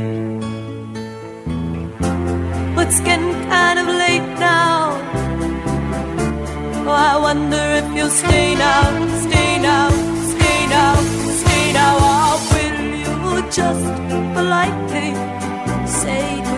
But 2.75 2.87
it's 2.87 3.01
getting 3.01 3.33
kind 3.51 3.79
of 3.79 3.87
late 3.87 4.31
now. 4.39 4.95
Oh, 6.87 6.95
I 7.11 7.17
wonder 7.17 7.63
if 7.81 7.93
you'll 7.93 8.09
stay 8.23 8.55
now, 8.55 8.83
stay 9.27 9.59
now, 9.59 9.89
stay 10.31 10.59
now, 10.77 10.95
stay 11.41 11.73
now, 11.73 11.93
or 12.13 12.39
will 12.53 12.79
you 13.03 13.51
just 13.51 13.85
politely 14.33 15.40
say 16.03 16.50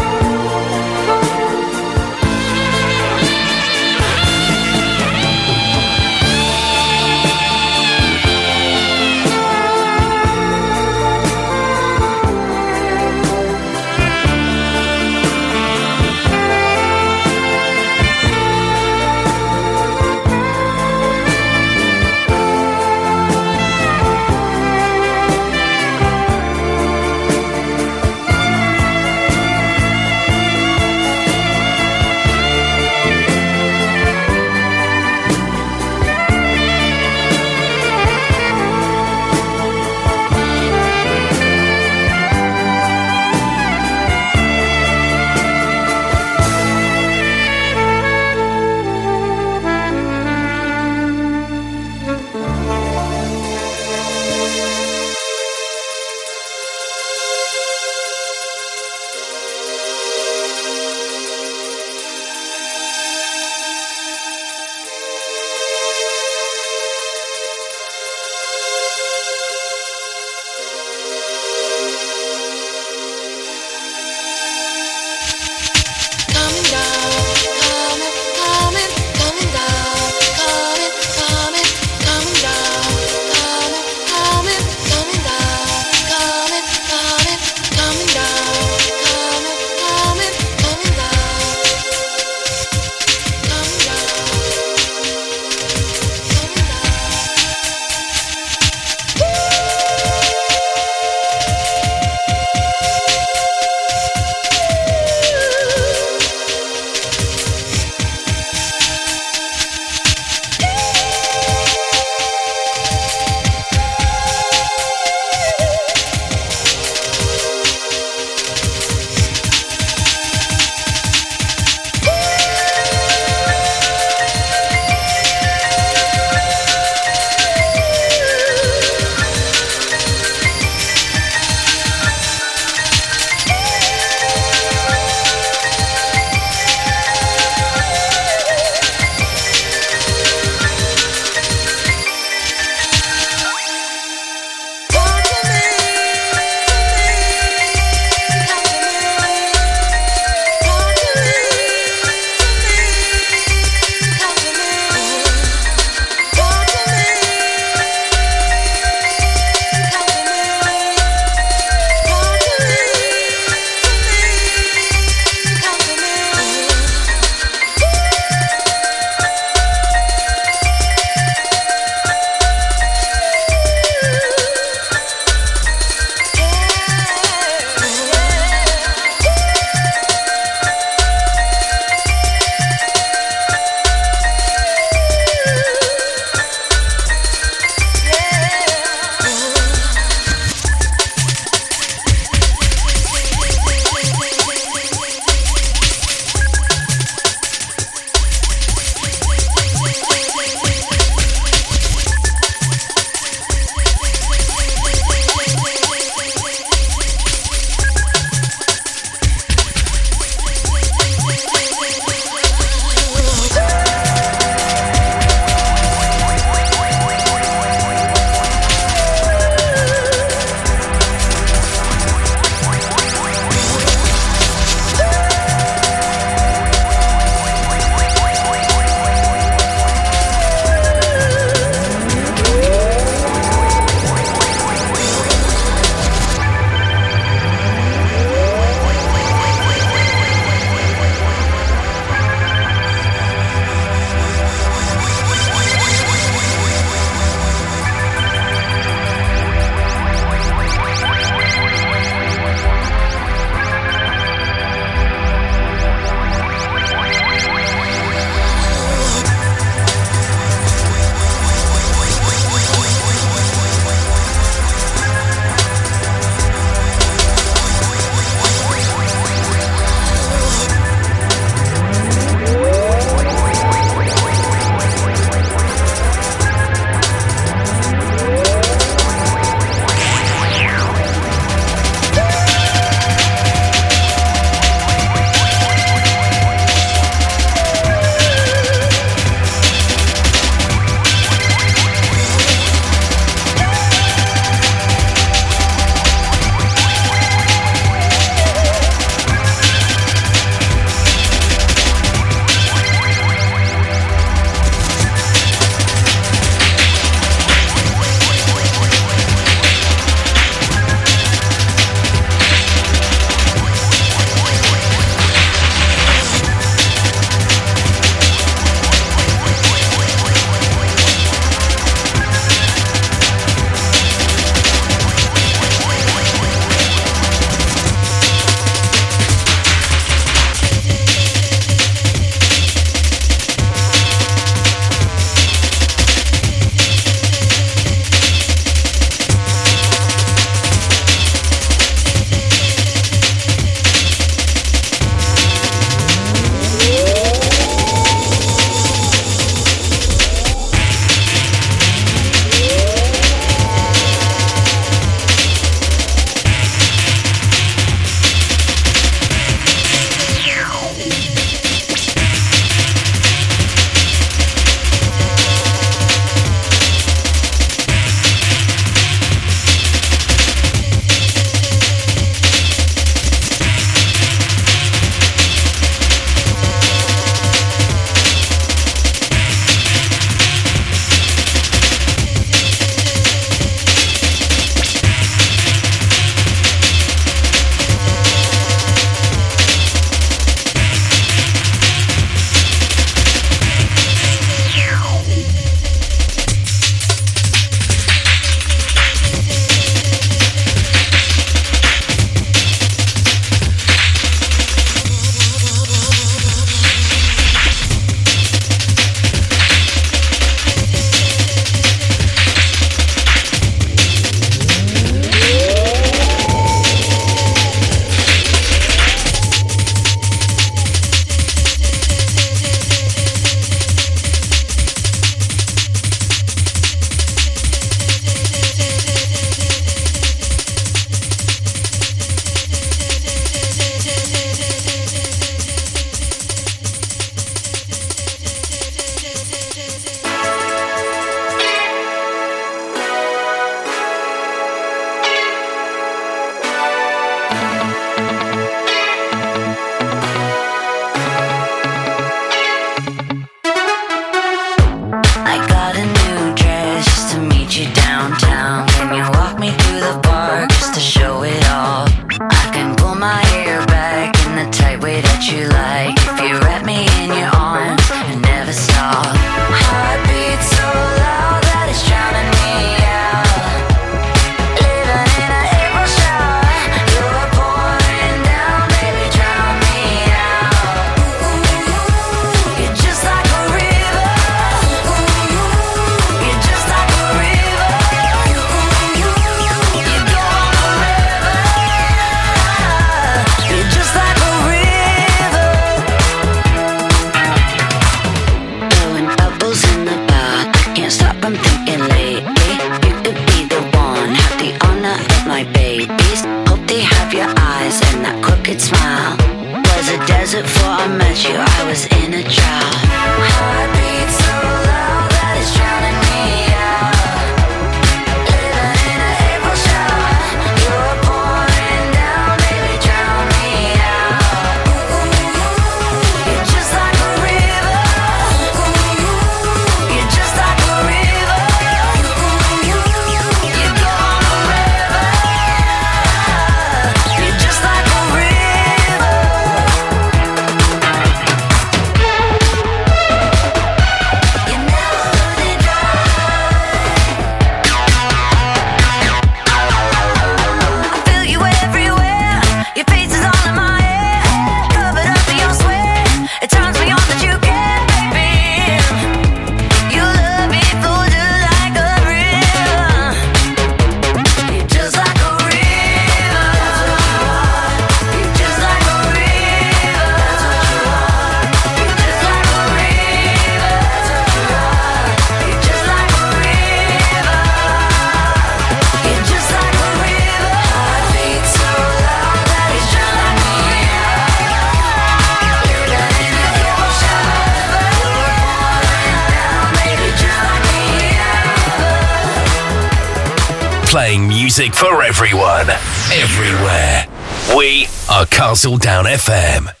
are 598.83 598.89
Castledown 598.89 599.25
FM. 599.25 600.00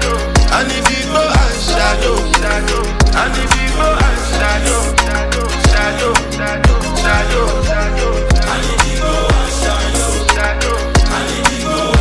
And 0.00 0.72
if 0.72 0.88
you 0.88 1.04
go 1.12 1.20
shadow, 1.60 2.16
and 3.20 3.36
if 3.36 3.52
you 3.52 3.68
go 3.76 3.84
shadow, 4.40 4.80
shadow, 5.04 5.44
shadow, 5.68 6.16
shadow, 6.32 6.80
shadow, 6.96 7.44
shadow, 7.68 8.16
and 8.48 8.64
if 8.64 8.80
you 8.88 8.96
shadow, 9.60 10.08
shadow, 10.32 10.72
and 11.04 11.28
if 11.32 11.52
you 11.52 11.60
go 11.60 11.92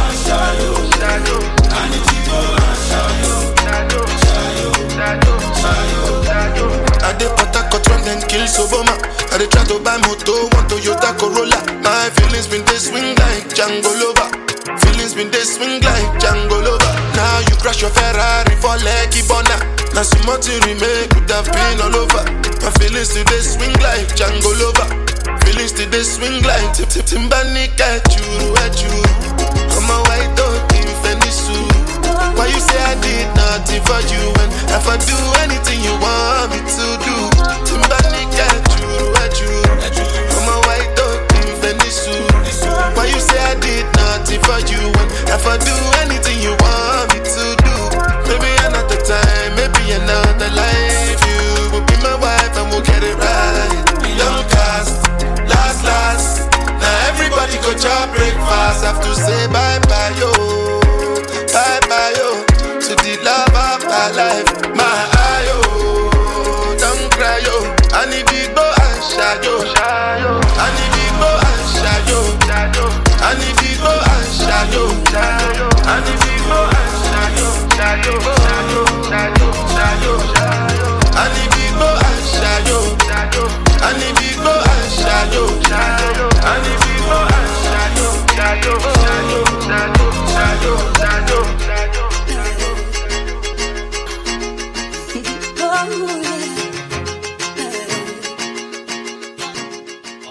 shadow, 2.87 3.35
shadow, 3.67 4.03
shadow, 4.23 5.35
shadow, 5.59 6.23
shadow. 6.23 6.71
I 7.03 7.11
dey 7.19 7.27
put 7.35 7.51
a 7.55 7.61
cut 7.69 7.83
kill 8.29 8.45
Soboma. 8.47 8.95
I 9.31 9.33
dey 9.37 9.47
try 9.47 9.63
to 9.65 9.79
buy 9.83 9.97
motor, 9.97 10.47
want 10.55 10.69
Toyota 10.71 11.11
Corolla. 11.19 11.59
My 11.83 12.09
feelings 12.15 12.47
been 12.47 12.63
this 12.65 12.87
swing 12.89 13.15
crash 17.79 17.81
your 17.81 17.91
Ferrari 17.91 18.55
for 18.59 18.75
Lucky 18.83 19.21
Bona. 19.27 19.55
Now 19.93 20.03
some 20.03 20.25
more 20.25 20.37
to 20.37 20.51
remake 20.67 21.09
could 21.11 21.29
have 21.31 21.45
been 21.45 21.79
all 21.81 21.95
over. 21.95 22.23
My 22.61 22.71
feelings 22.79 23.13
today 23.13 23.39
swing 23.41 23.73
like 23.79 24.07
Django 24.15 24.51
Lover. 24.59 24.87
Feelings 25.45 25.71
today 25.71 26.03
swing 26.03 26.43
like 26.43 26.73
Tip 26.73 26.89
Tip 26.89 27.05
Timbani 27.05 27.71
at 27.79 28.03
you. 28.11 28.25
I'm 29.71 29.89
a 29.89 29.97
white 30.07 30.31
dog 30.35 30.59
in 30.75 30.87
Fendi 31.01 31.31
suit. 31.31 31.71
Why 32.35 32.47
you 32.47 32.59
say 32.59 32.79
I 32.83 32.95
did 33.01 33.27
nothing 33.35 33.81
for 33.87 34.01
you 34.11 34.23
and 34.43 34.51
if 34.75 34.85
I 34.87 34.97
do 34.99 35.17
anything 35.43 35.79
you 35.81 35.95
want 36.03 36.51
me 36.51 36.59
to 36.59 36.87
do? 36.99 37.15
Timbani 37.63 38.23
at 38.43 38.63
you. 38.75 38.89
I'm 40.35 40.47
a 40.51 40.57
white 40.67 40.91
dog 40.95 41.19
in 41.39 41.49
Fendi 41.63 41.89
suit. 41.89 42.27
Why 42.95 43.05
you 43.07 43.19
say 43.19 43.39
I 43.39 43.55
did 43.59 43.85
nothing 43.95 44.41
for 44.43 44.59
you 44.67 44.83
and 44.83 45.09
if 45.31 45.45
I 45.47 45.57
do 45.57 45.75
anything 46.03 46.28
another 50.39 50.55
life. 50.55 51.19
You 51.27 51.71
will 51.71 51.85
be 51.85 51.95
my 52.01 52.15
wife 52.15 52.55
and 52.57 52.69
we'll 52.71 52.81
get 52.81 53.03
it 53.03 53.15
right. 53.15 53.83
Young 54.17 54.43
cast, 54.49 55.07
last, 55.47 55.83
last. 55.83 56.51
Now 56.79 57.07
everybody 57.09 57.55
go 57.57 57.73
job 57.77 58.15
breakfast. 58.15 58.83
Have 58.83 59.01
to 59.03 59.15
say 59.15 59.47
bye 59.47 59.68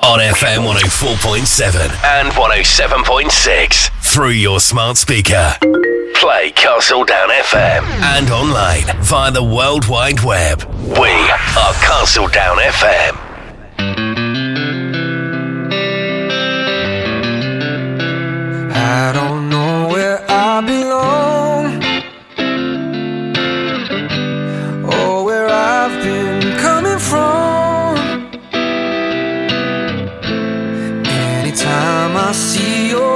On 0.09 0.19
FM 0.21 0.65
104.7 0.65 1.81
and 2.03 2.33
107.6 2.33 3.91
through 4.01 4.31
your 4.31 4.59
smart 4.59 4.97
speaker. 4.97 5.53
Play 6.15 6.51
Castledown 6.53 7.29
FM 7.29 7.85
and 8.17 8.31
online 8.31 8.85
via 9.03 9.31
the 9.31 9.43
World 9.45 9.87
Wide 9.87 10.25
Web. 10.25 10.65
We 10.83 11.11
are 11.11 11.75
Castledown 11.85 12.57
FM. 12.57 13.19
I 18.75 19.13
don't 19.13 19.51
know 19.51 19.89
where 19.89 20.25
I 20.31 20.61
belong 20.63 21.28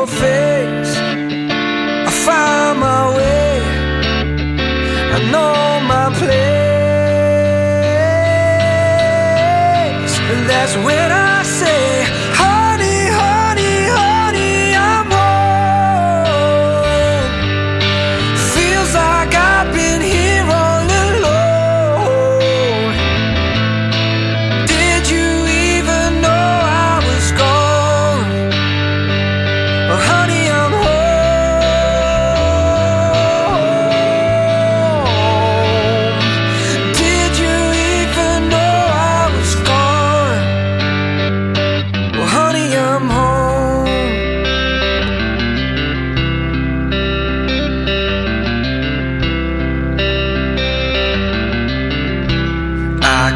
face, 0.06 0.96
I 2.08 2.10
find 2.26 2.80
my 2.80 3.02
way. 3.16 3.62
I 5.16 5.18
know 5.32 5.80
my 5.94 6.06
place, 6.20 6.52
and 10.30 10.40
that's 10.50 10.74
when 10.86 11.01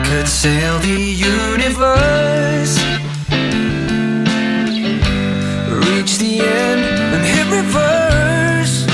could 0.08 0.28
sail 0.28 0.78
the 0.78 1.00
universe, 1.32 2.78
reach 5.84 6.18
the 6.18 6.40
end 6.40 6.82
and 7.12 7.22
hit 7.24 7.46
reverse. 7.50 8.86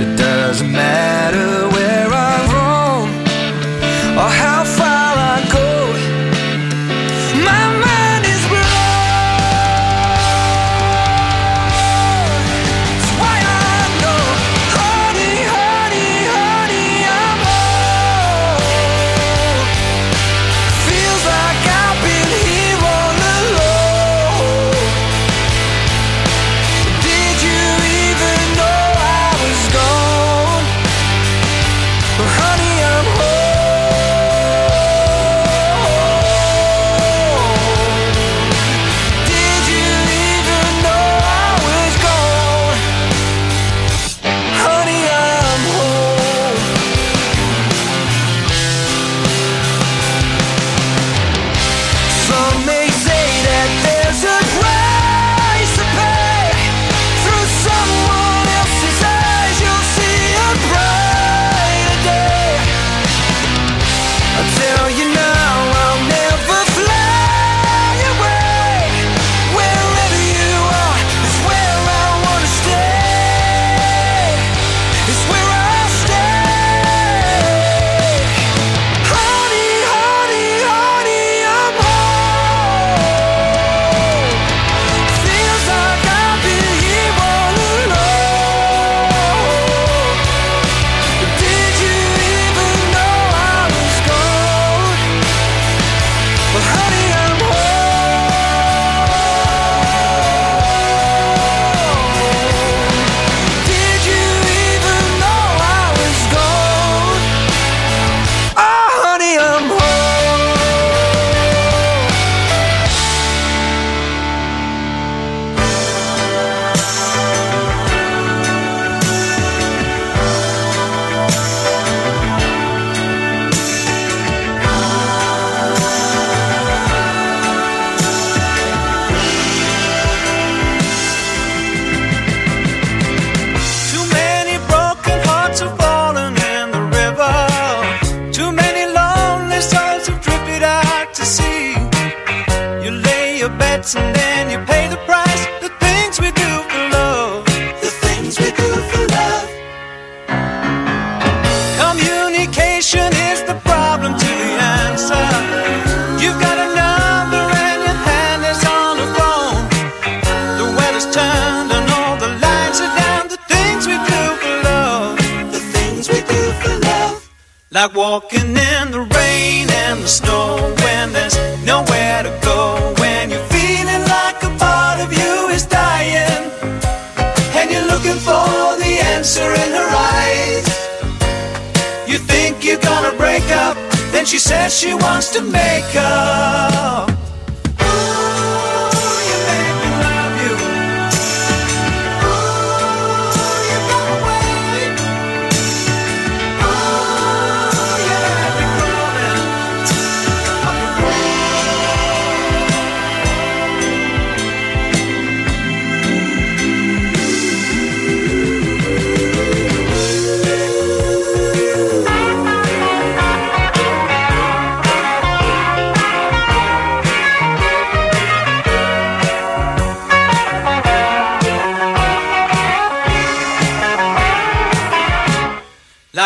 It 0.00 0.16
doesn't 0.16 0.70
matter 0.70 1.09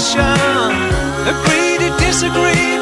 nation 0.00 0.22
agree 1.28 1.76
to 1.76 1.90
disagree. 1.98 2.79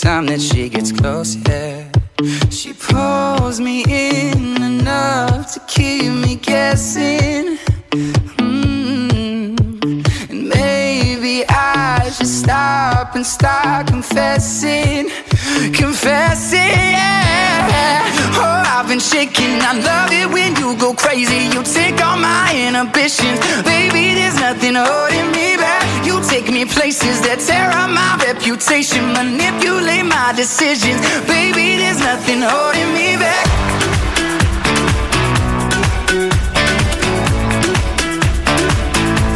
time 0.00 0.26
that 0.26 0.40
she 0.40 0.68
gets 0.68 0.90
close 0.92 1.36
decisions. 30.52 31.00
Baby, 31.26 31.76
there's 31.80 31.98
nothing 31.98 32.42
holding 32.42 32.92
me 32.92 33.16
back. 33.16 33.46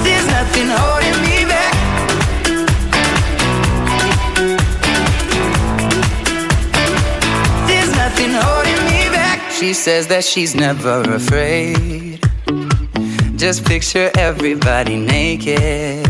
There's 0.05 0.27
nothing 0.37 0.69
holding 0.79 1.19
me 1.27 1.39
back. 1.53 1.75
There's 7.69 7.93
nothing 8.03 8.33
holding 8.41 8.81
me 8.91 9.01
back. 9.17 9.51
She 9.53 9.73
says 9.73 10.07
that 10.09 10.23
she's 10.23 10.55
never 10.55 11.01
afraid. 11.15 12.21
Just 13.37 13.65
picture 13.65 14.11
everybody 14.19 14.97
naked. 14.97 16.07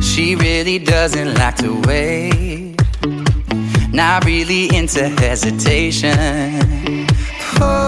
She 0.00 0.34
really 0.34 0.78
doesn't 0.78 1.34
like 1.34 1.56
to 1.56 1.80
wait 1.82 2.67
not 3.98 4.24
really 4.24 4.72
into 4.76 5.08
hesitation. 5.08 6.14
Oh. 7.60 7.87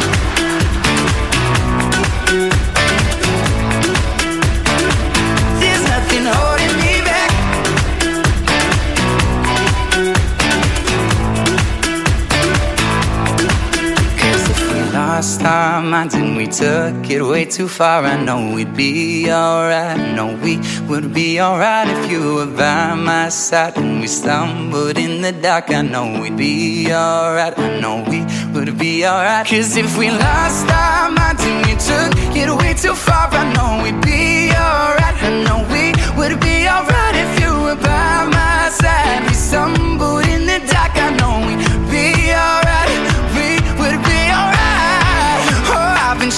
Lost 15.21 15.43
our 15.43 15.83
minds 15.83 16.15
and 16.15 16.35
we 16.35 16.47
took 16.47 17.07
it 17.07 17.21
way 17.21 17.45
too 17.45 17.67
far. 17.67 18.03
I 18.03 18.17
know 18.25 18.55
we'd 18.55 18.75
be 18.75 19.31
alright. 19.31 19.99
I 19.99 20.15
know 20.15 20.35
we 20.43 20.59
would 20.89 21.13
be 21.13 21.39
alright 21.39 21.87
if 21.87 22.09
you 22.09 22.21
were 22.37 22.47
by 22.47 22.95
my 22.95 23.29
side. 23.29 23.77
And 23.77 24.01
we 24.01 24.07
stumbled 24.07 24.97
in 24.97 25.21
the 25.21 25.31
dark. 25.31 25.69
I 25.69 25.83
know 25.83 26.19
we'd 26.21 26.37
be 26.37 26.91
alright. 26.91 27.53
I 27.55 27.79
know 27.79 28.03
we 28.09 28.19
would 28.53 28.79
be 28.79 29.05
alright. 29.05 29.45
Cause 29.45 29.77
if 29.77 29.95
we 29.95 30.09
lost 30.09 30.67
our 30.71 31.11
minds 31.11 31.43
and 31.45 31.59
we 31.67 31.73
took 31.89 32.35
it 32.41 32.49
way 32.59 32.73
too 32.73 32.95
far, 32.95 33.27
I 33.31 33.43
know 33.53 33.83
we'd 33.83 34.01
be 34.01 34.49
alright. 34.49 35.17
I 35.29 35.31
know 35.45 35.59
we 35.75 35.85
would 36.17 36.35
be 36.41 36.67
alright 36.67 37.15
if 37.25 37.31
you 37.41 37.51
were 37.65 37.75
by 37.75 38.25
my 38.37 38.69
side. 38.73 39.21
We 39.27 39.35
stumbled 39.35 40.25
in 40.25 40.47
the 40.47 40.59
dark. 40.73 40.93
I 40.95 41.09
know 41.19 41.33
we'd 41.45 41.61
be 41.91 42.33
alright. 42.33 42.70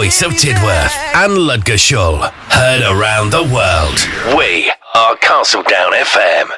Voice 0.00 0.22
of 0.22 0.32
Tidworth 0.32 0.96
and 1.14 1.32
Ludgershall. 1.36 2.30
Heard 2.48 2.80
around 2.80 3.32
the 3.32 3.42
world. 3.42 3.98
We 4.34 4.72
are 4.94 5.14
Castledown 5.16 5.92
FM. 5.92 6.48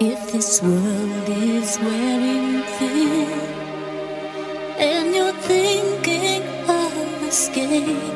If 0.00 0.32
this 0.34 0.62
world 0.62 1.28
is 1.28 1.76
wearing 1.80 2.62
thin 2.78 3.28
and 4.78 5.12
you're 5.16 5.32
thinking 5.32 6.42
of 6.68 7.22
escape, 7.24 8.14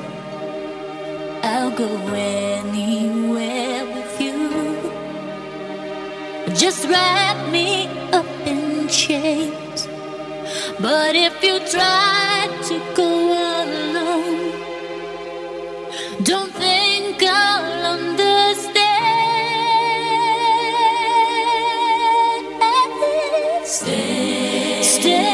I'll 1.42 1.72
go 1.72 1.88
anywhere. 2.14 4.03
Just 6.56 6.89
wrap 6.89 7.51
me 7.51 7.89
up 8.12 8.26
in 8.47 8.86
chains. 8.86 9.89
But 10.81 11.16
if 11.16 11.43
you 11.43 11.59
try 11.68 12.48
to 12.68 12.81
go 12.94 13.10
alone, 13.64 14.52
don't 16.22 16.52
think 16.55 17.20
I'll 17.24 17.94
understand. 17.94 18.85
Stay, 23.64 24.82
stay 24.82 25.34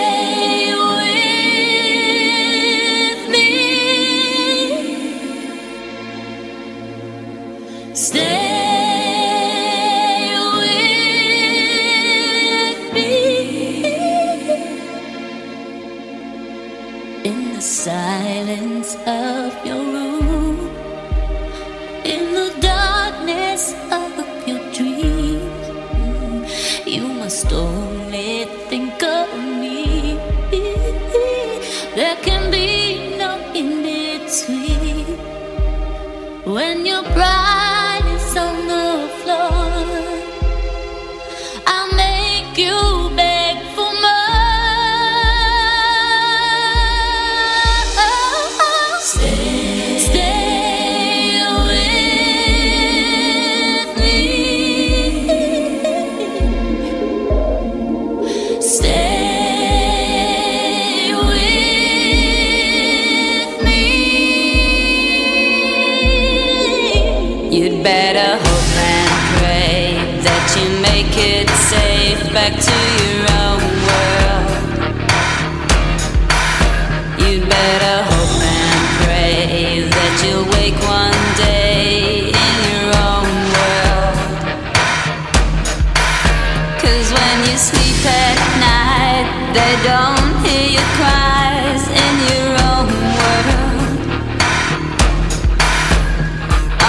they 89.52 89.74
don't 89.82 90.30
hear 90.46 90.66
your 90.78 90.88
cries 90.98 91.84
in 91.88 92.14
your 92.30 92.50
own 92.70 92.86
world. 93.18 93.90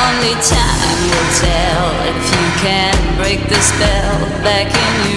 Only 0.05 0.35
time 0.45 0.99
will 1.09 1.31
tell 1.41 1.85
if 2.11 2.21
you 2.33 2.45
can 2.61 2.95
break 3.17 3.41
the 3.49 3.59
spell 3.59 4.19
back 4.45 4.69
in 4.69 5.10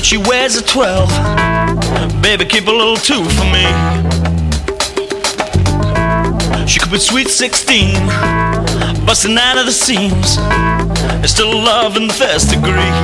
but 0.00 0.06
she 0.06 0.16
wears 0.16 0.56
a 0.56 0.62
12. 0.62 1.10
Baby, 2.22 2.46
keep 2.46 2.66
a 2.68 2.70
little 2.70 2.96
2 2.96 3.22
for 3.22 3.44
me. 3.52 3.66
She 6.66 6.80
could 6.80 6.90
be 6.90 6.98
sweet 6.98 7.28
16, 7.28 8.06
busting 9.04 9.36
out 9.36 9.58
of 9.58 9.66
the 9.66 9.72
seams. 9.72 10.36
There's 11.20 11.32
still 11.32 11.52
love 11.52 11.98
in 11.98 12.06
the 12.06 12.14
first 12.14 12.48
degree. 12.48 12.94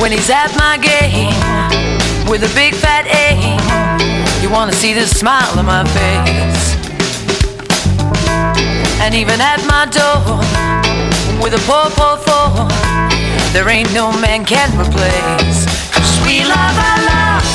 When 0.00 0.12
he's 0.12 0.30
at 0.30 0.54
my 0.54 0.78
gate 0.78 1.34
with 2.30 2.44
a 2.44 2.52
big 2.54 2.74
fat 2.74 3.08
A, 3.10 3.34
you 4.40 4.48
wanna 4.48 4.74
see 4.74 4.94
the 4.94 5.04
smile 5.04 5.58
on 5.58 5.66
my 5.66 5.82
face. 5.98 6.76
And 9.02 9.16
even 9.16 9.40
at 9.40 9.66
my 9.66 9.86
door 9.90 10.38
with 11.42 11.54
a 11.54 11.62
poor, 11.66 11.90
poor 11.90 12.16
four, 12.18 12.95
there 13.52 13.68
ain't 13.68 13.92
no 13.94 14.12
man 14.12 14.44
can 14.44 14.70
replace. 14.78 15.66
Cause 15.92 16.12
we 16.24 16.44
love 16.44 16.76
our 16.88 17.00
love, 17.12 17.46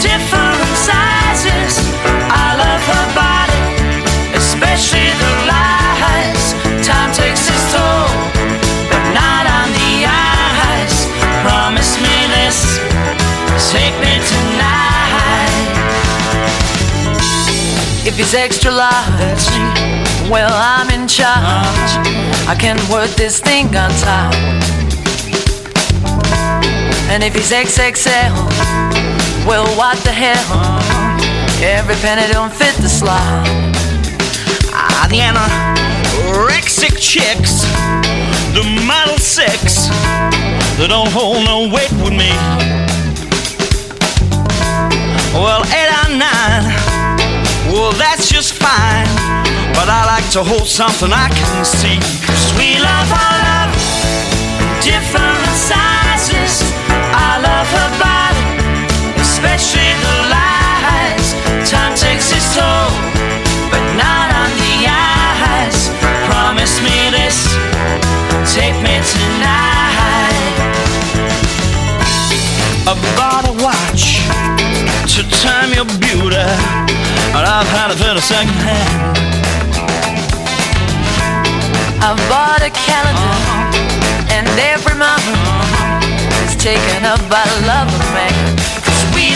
different 0.00 0.62
sizes. 0.76 1.78
I 2.30 2.56
love 2.56 2.82
her 2.92 3.06
body, 3.14 3.64
especially 4.36 5.10
the 5.22 5.32
lies. 5.50 6.54
Time 6.86 7.12
takes 7.12 7.48
its 7.48 7.64
toll, 7.72 8.08
but 8.90 9.04
not 9.12 9.44
on 9.46 9.68
the 9.76 10.08
eyes. 10.08 10.94
Promise 11.44 12.00
me 12.00 12.16
this, 12.36 12.78
take 13.72 13.94
me 14.00 14.14
tonight. 14.24 15.58
If 18.06 18.16
he's 18.16 18.34
extra 18.34 18.70
large, 18.70 19.46
well, 20.30 20.52
I'm 20.52 20.88
in 20.90 21.06
charge. 21.08 21.90
I 22.48 22.56
can 22.58 22.76
work 22.90 23.10
this 23.10 23.40
thing 23.40 23.66
on 23.76 23.90
top. 24.00 24.77
And 27.10 27.24
if 27.24 27.34
he's 27.34 27.50
XXL, 27.50 28.32
well, 29.46 29.64
what 29.76 29.96
the 30.04 30.12
hell? 30.12 30.78
Every 31.62 31.96
penny 31.96 32.30
don't 32.32 32.52
fit 32.52 32.74
the 32.76 32.88
slot. 32.88 33.48
Ah, 34.72 35.08
the 35.08 35.18
anorexic 35.24 36.94
chicks, 37.00 37.64
the 38.52 38.62
model 38.86 39.18
six, 39.18 39.88
they 40.76 40.86
don't 40.86 41.10
hold 41.10 41.44
no 41.44 41.72
weight 41.72 41.90
with 42.04 42.12
me. 42.12 42.30
Well, 45.32 45.64
eight 45.72 45.90
or 46.04 46.12
nine, 46.12 46.68
well, 47.72 47.92
that's 47.92 48.30
just 48.30 48.52
fine. 48.52 49.08
But 49.72 49.88
I 49.88 50.04
like 50.06 50.30
to 50.32 50.44
hold 50.44 50.68
something 50.68 51.10
I 51.10 51.28
can 51.30 51.64
see. 51.64 51.98
Cause 52.26 52.52
we 52.58 52.78
love 52.78 53.10
our 53.10 53.36
love, 53.48 54.82
different 54.84 55.46
sizes. 55.56 56.07
Second 78.28 78.60
hand. 78.60 79.16
I 82.04 82.12
bought 82.28 82.60
a 82.60 82.68
calendar, 82.68 83.36
and 84.36 84.46
every 84.60 84.96
month 84.98 85.24
is 86.44 86.56
taken 86.62 87.06
up 87.06 87.20
by 87.30 87.44
love 87.64 87.88
of 87.88 88.57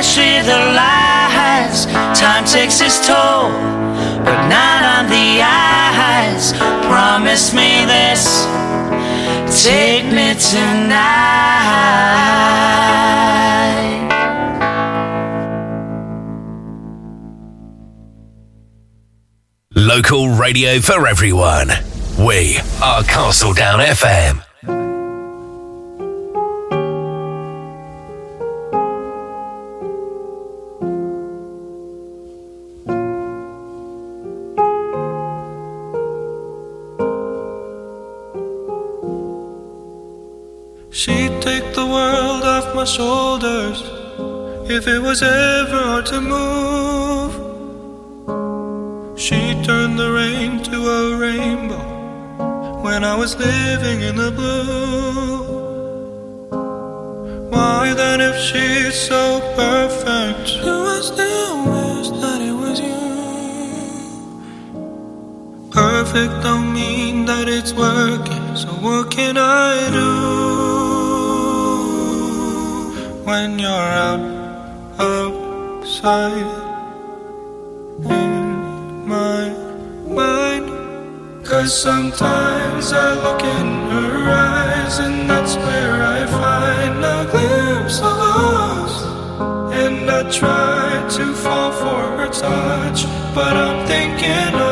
especially 0.00 0.40
the 0.46 0.58
lies. 0.74 1.84
Time 2.18 2.44
takes 2.44 2.80
its 2.80 3.06
toll, 3.06 3.50
but 4.24 4.48
not 4.48 4.82
on 4.96 5.06
the 5.10 5.42
eyes. 5.42 6.54
Promise 6.88 7.52
me 7.52 7.84
this, 7.84 8.46
take 9.62 10.06
me 10.06 10.34
tonight. 10.34 11.60
Local 19.74 20.30
radio 20.30 20.80
for 20.80 21.06
everyone. 21.06 21.68
We 22.18 22.56
are 22.82 23.02
Castledown 23.02 23.84
FM. 23.84 24.49
The 41.80 41.86
world 41.86 42.42
off 42.44 42.74
my 42.74 42.84
shoulders 42.84 43.78
if 44.76 44.86
it 44.86 45.00
was 45.08 45.22
ever 45.22 45.80
hard 45.90 46.06
to 46.12 46.20
move. 46.20 47.32
She 49.24 49.40
turned 49.68 49.96
the 49.98 50.10
rain 50.20 50.62
to 50.70 50.76
a 50.98 51.02
rainbow 51.26 51.86
when 52.84 53.00
I 53.12 53.14
was 53.22 53.32
living 53.36 53.98
in 54.08 54.14
the 54.24 54.30
blue. 54.38 55.38
Why 57.52 57.94
then, 58.00 58.18
if 58.30 58.36
she's 58.48 58.96
so 59.10 59.24
perfect, 59.62 60.46
do 60.66 60.74
I 60.96 60.98
still 61.12 61.56
wish 61.74 62.08
that 62.22 62.40
it 62.50 62.56
was 62.62 62.78
you? 62.88 63.04
Perfect 65.70 66.34
don't 66.46 66.68
mean 66.74 67.24
that 67.30 67.46
it's 67.48 67.72
working, 67.72 68.46
so 68.62 68.68
what 68.84 69.10
can 69.10 69.38
I 69.38 69.90
do 69.98 70.69
when 73.30 73.60
you're 73.60 73.90
out 74.10 74.24
outside 74.98 76.50
in 78.18 79.06
my 79.14 79.42
mind? 80.18 80.66
Cause 81.46 81.72
sometimes 81.88 82.92
I 82.92 83.08
look 83.24 83.42
in 83.58 83.68
her 83.94 84.16
eyes, 84.54 84.98
and 85.06 85.30
that's 85.30 85.54
where 85.64 85.96
I 86.16 86.20
find 86.42 86.96
a 87.16 87.20
glimpse 87.32 87.98
of 88.10 88.18
us. 88.74 88.94
And 89.82 90.10
I 90.18 90.22
try 90.42 90.88
to 91.16 91.24
fall 91.42 91.70
for 91.82 92.02
her 92.18 92.30
touch, 92.46 93.00
but 93.36 93.52
I'm 93.64 93.78
thinking 93.86 94.69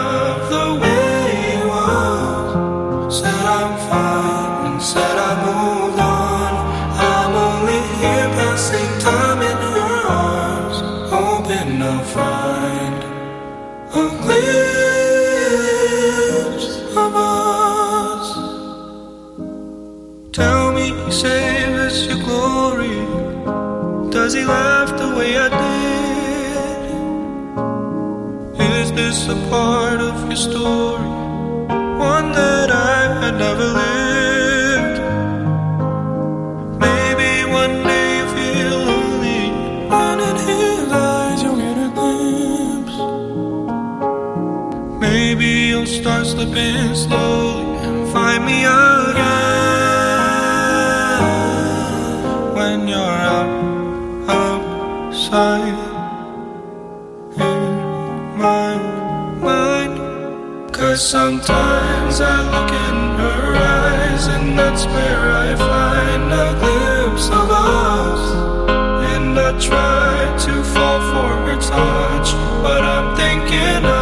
Does 24.29 24.37
he 24.37 24.45
laugh 24.45 24.91
the 24.99 25.09
way 25.17 25.39
I 25.39 25.49
did. 25.63 26.81
Is 28.61 28.93
this 28.93 29.27
a 29.27 29.35
part 29.49 30.03
of 30.03 30.29
your 30.29 30.37
story? 30.37 31.09
One 31.97 32.33
that 32.33 32.71
I 32.71 32.99
had 33.21 33.39
never 33.39 33.69
lived. 33.83 34.99
Maybe 36.79 37.31
one 37.61 37.75
day 37.89 38.09
you 38.19 38.27
feel 38.37 38.79
lonely. 38.91 39.45
And 40.03 40.21
in 40.21 40.37
his 40.51 40.93
eyes 40.93 41.43
you'll 41.43 41.57
get 41.57 41.79
a 41.87 41.91
glimpse. 41.97 42.99
Maybe 45.01 45.49
you'll 45.71 45.87
start 45.87 46.27
slipping 46.27 46.95
slowly 46.95 47.79
and 47.87 48.13
find 48.13 48.45
me 48.45 48.67
out. 48.67 48.98
Sometimes 60.99 62.21
I 62.21 62.43
look 62.43 62.73
in 62.73 62.97
her 63.19 63.55
eyes, 63.55 64.27
and 64.27 64.59
that's 64.59 64.85
where 64.85 65.31
I 65.31 65.55
find 65.55 66.33
a 66.33 66.59
glimpse 66.59 67.29
of 67.29 67.49
us. 67.51 68.69
And 69.15 69.39
I 69.39 69.57
try 69.61 70.37
to 70.47 70.65
fall 70.65 71.01
for 71.13 71.31
her 71.47 71.61
touch, 71.61 72.33
but 72.63 72.83
I'm 72.83 73.17
thinking. 73.17 73.98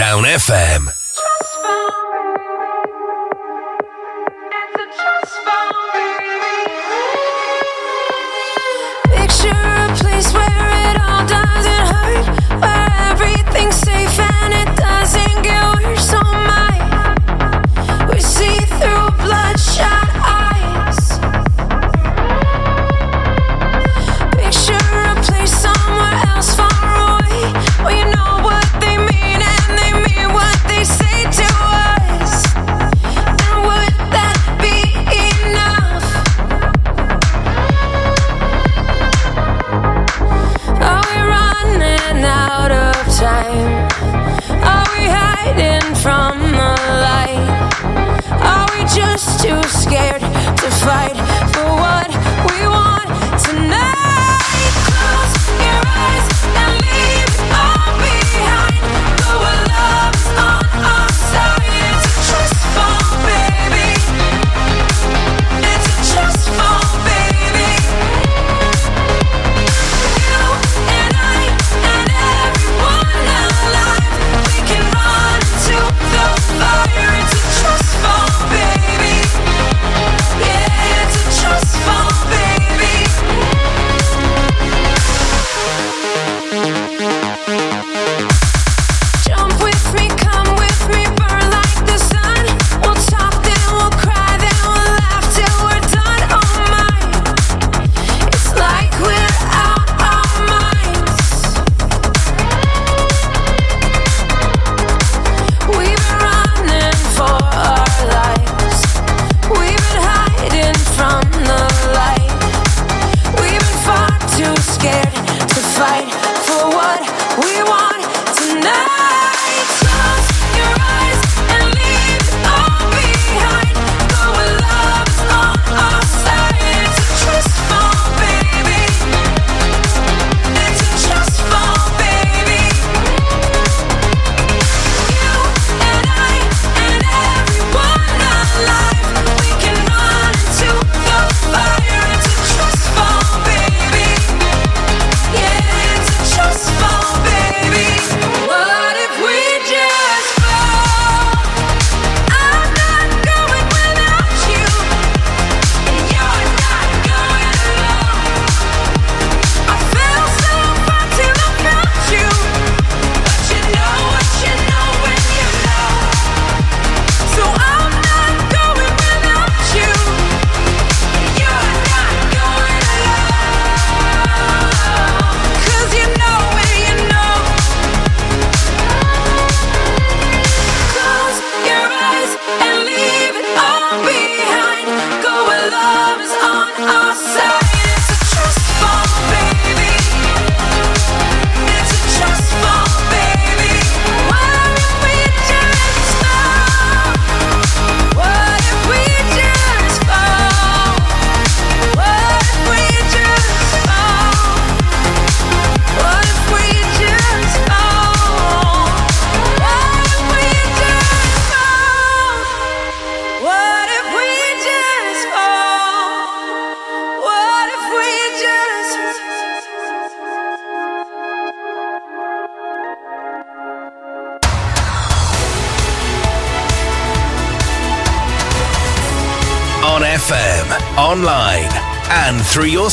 Down 0.00 0.24
FM. 0.24 0.69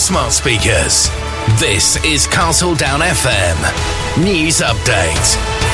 Smart 0.08 0.32
speakers. 0.32 1.10
This 1.60 2.02
is 2.06 2.28
Castledown 2.28 3.02
FM 3.02 4.24
News 4.24 4.62
Update. 4.62 5.67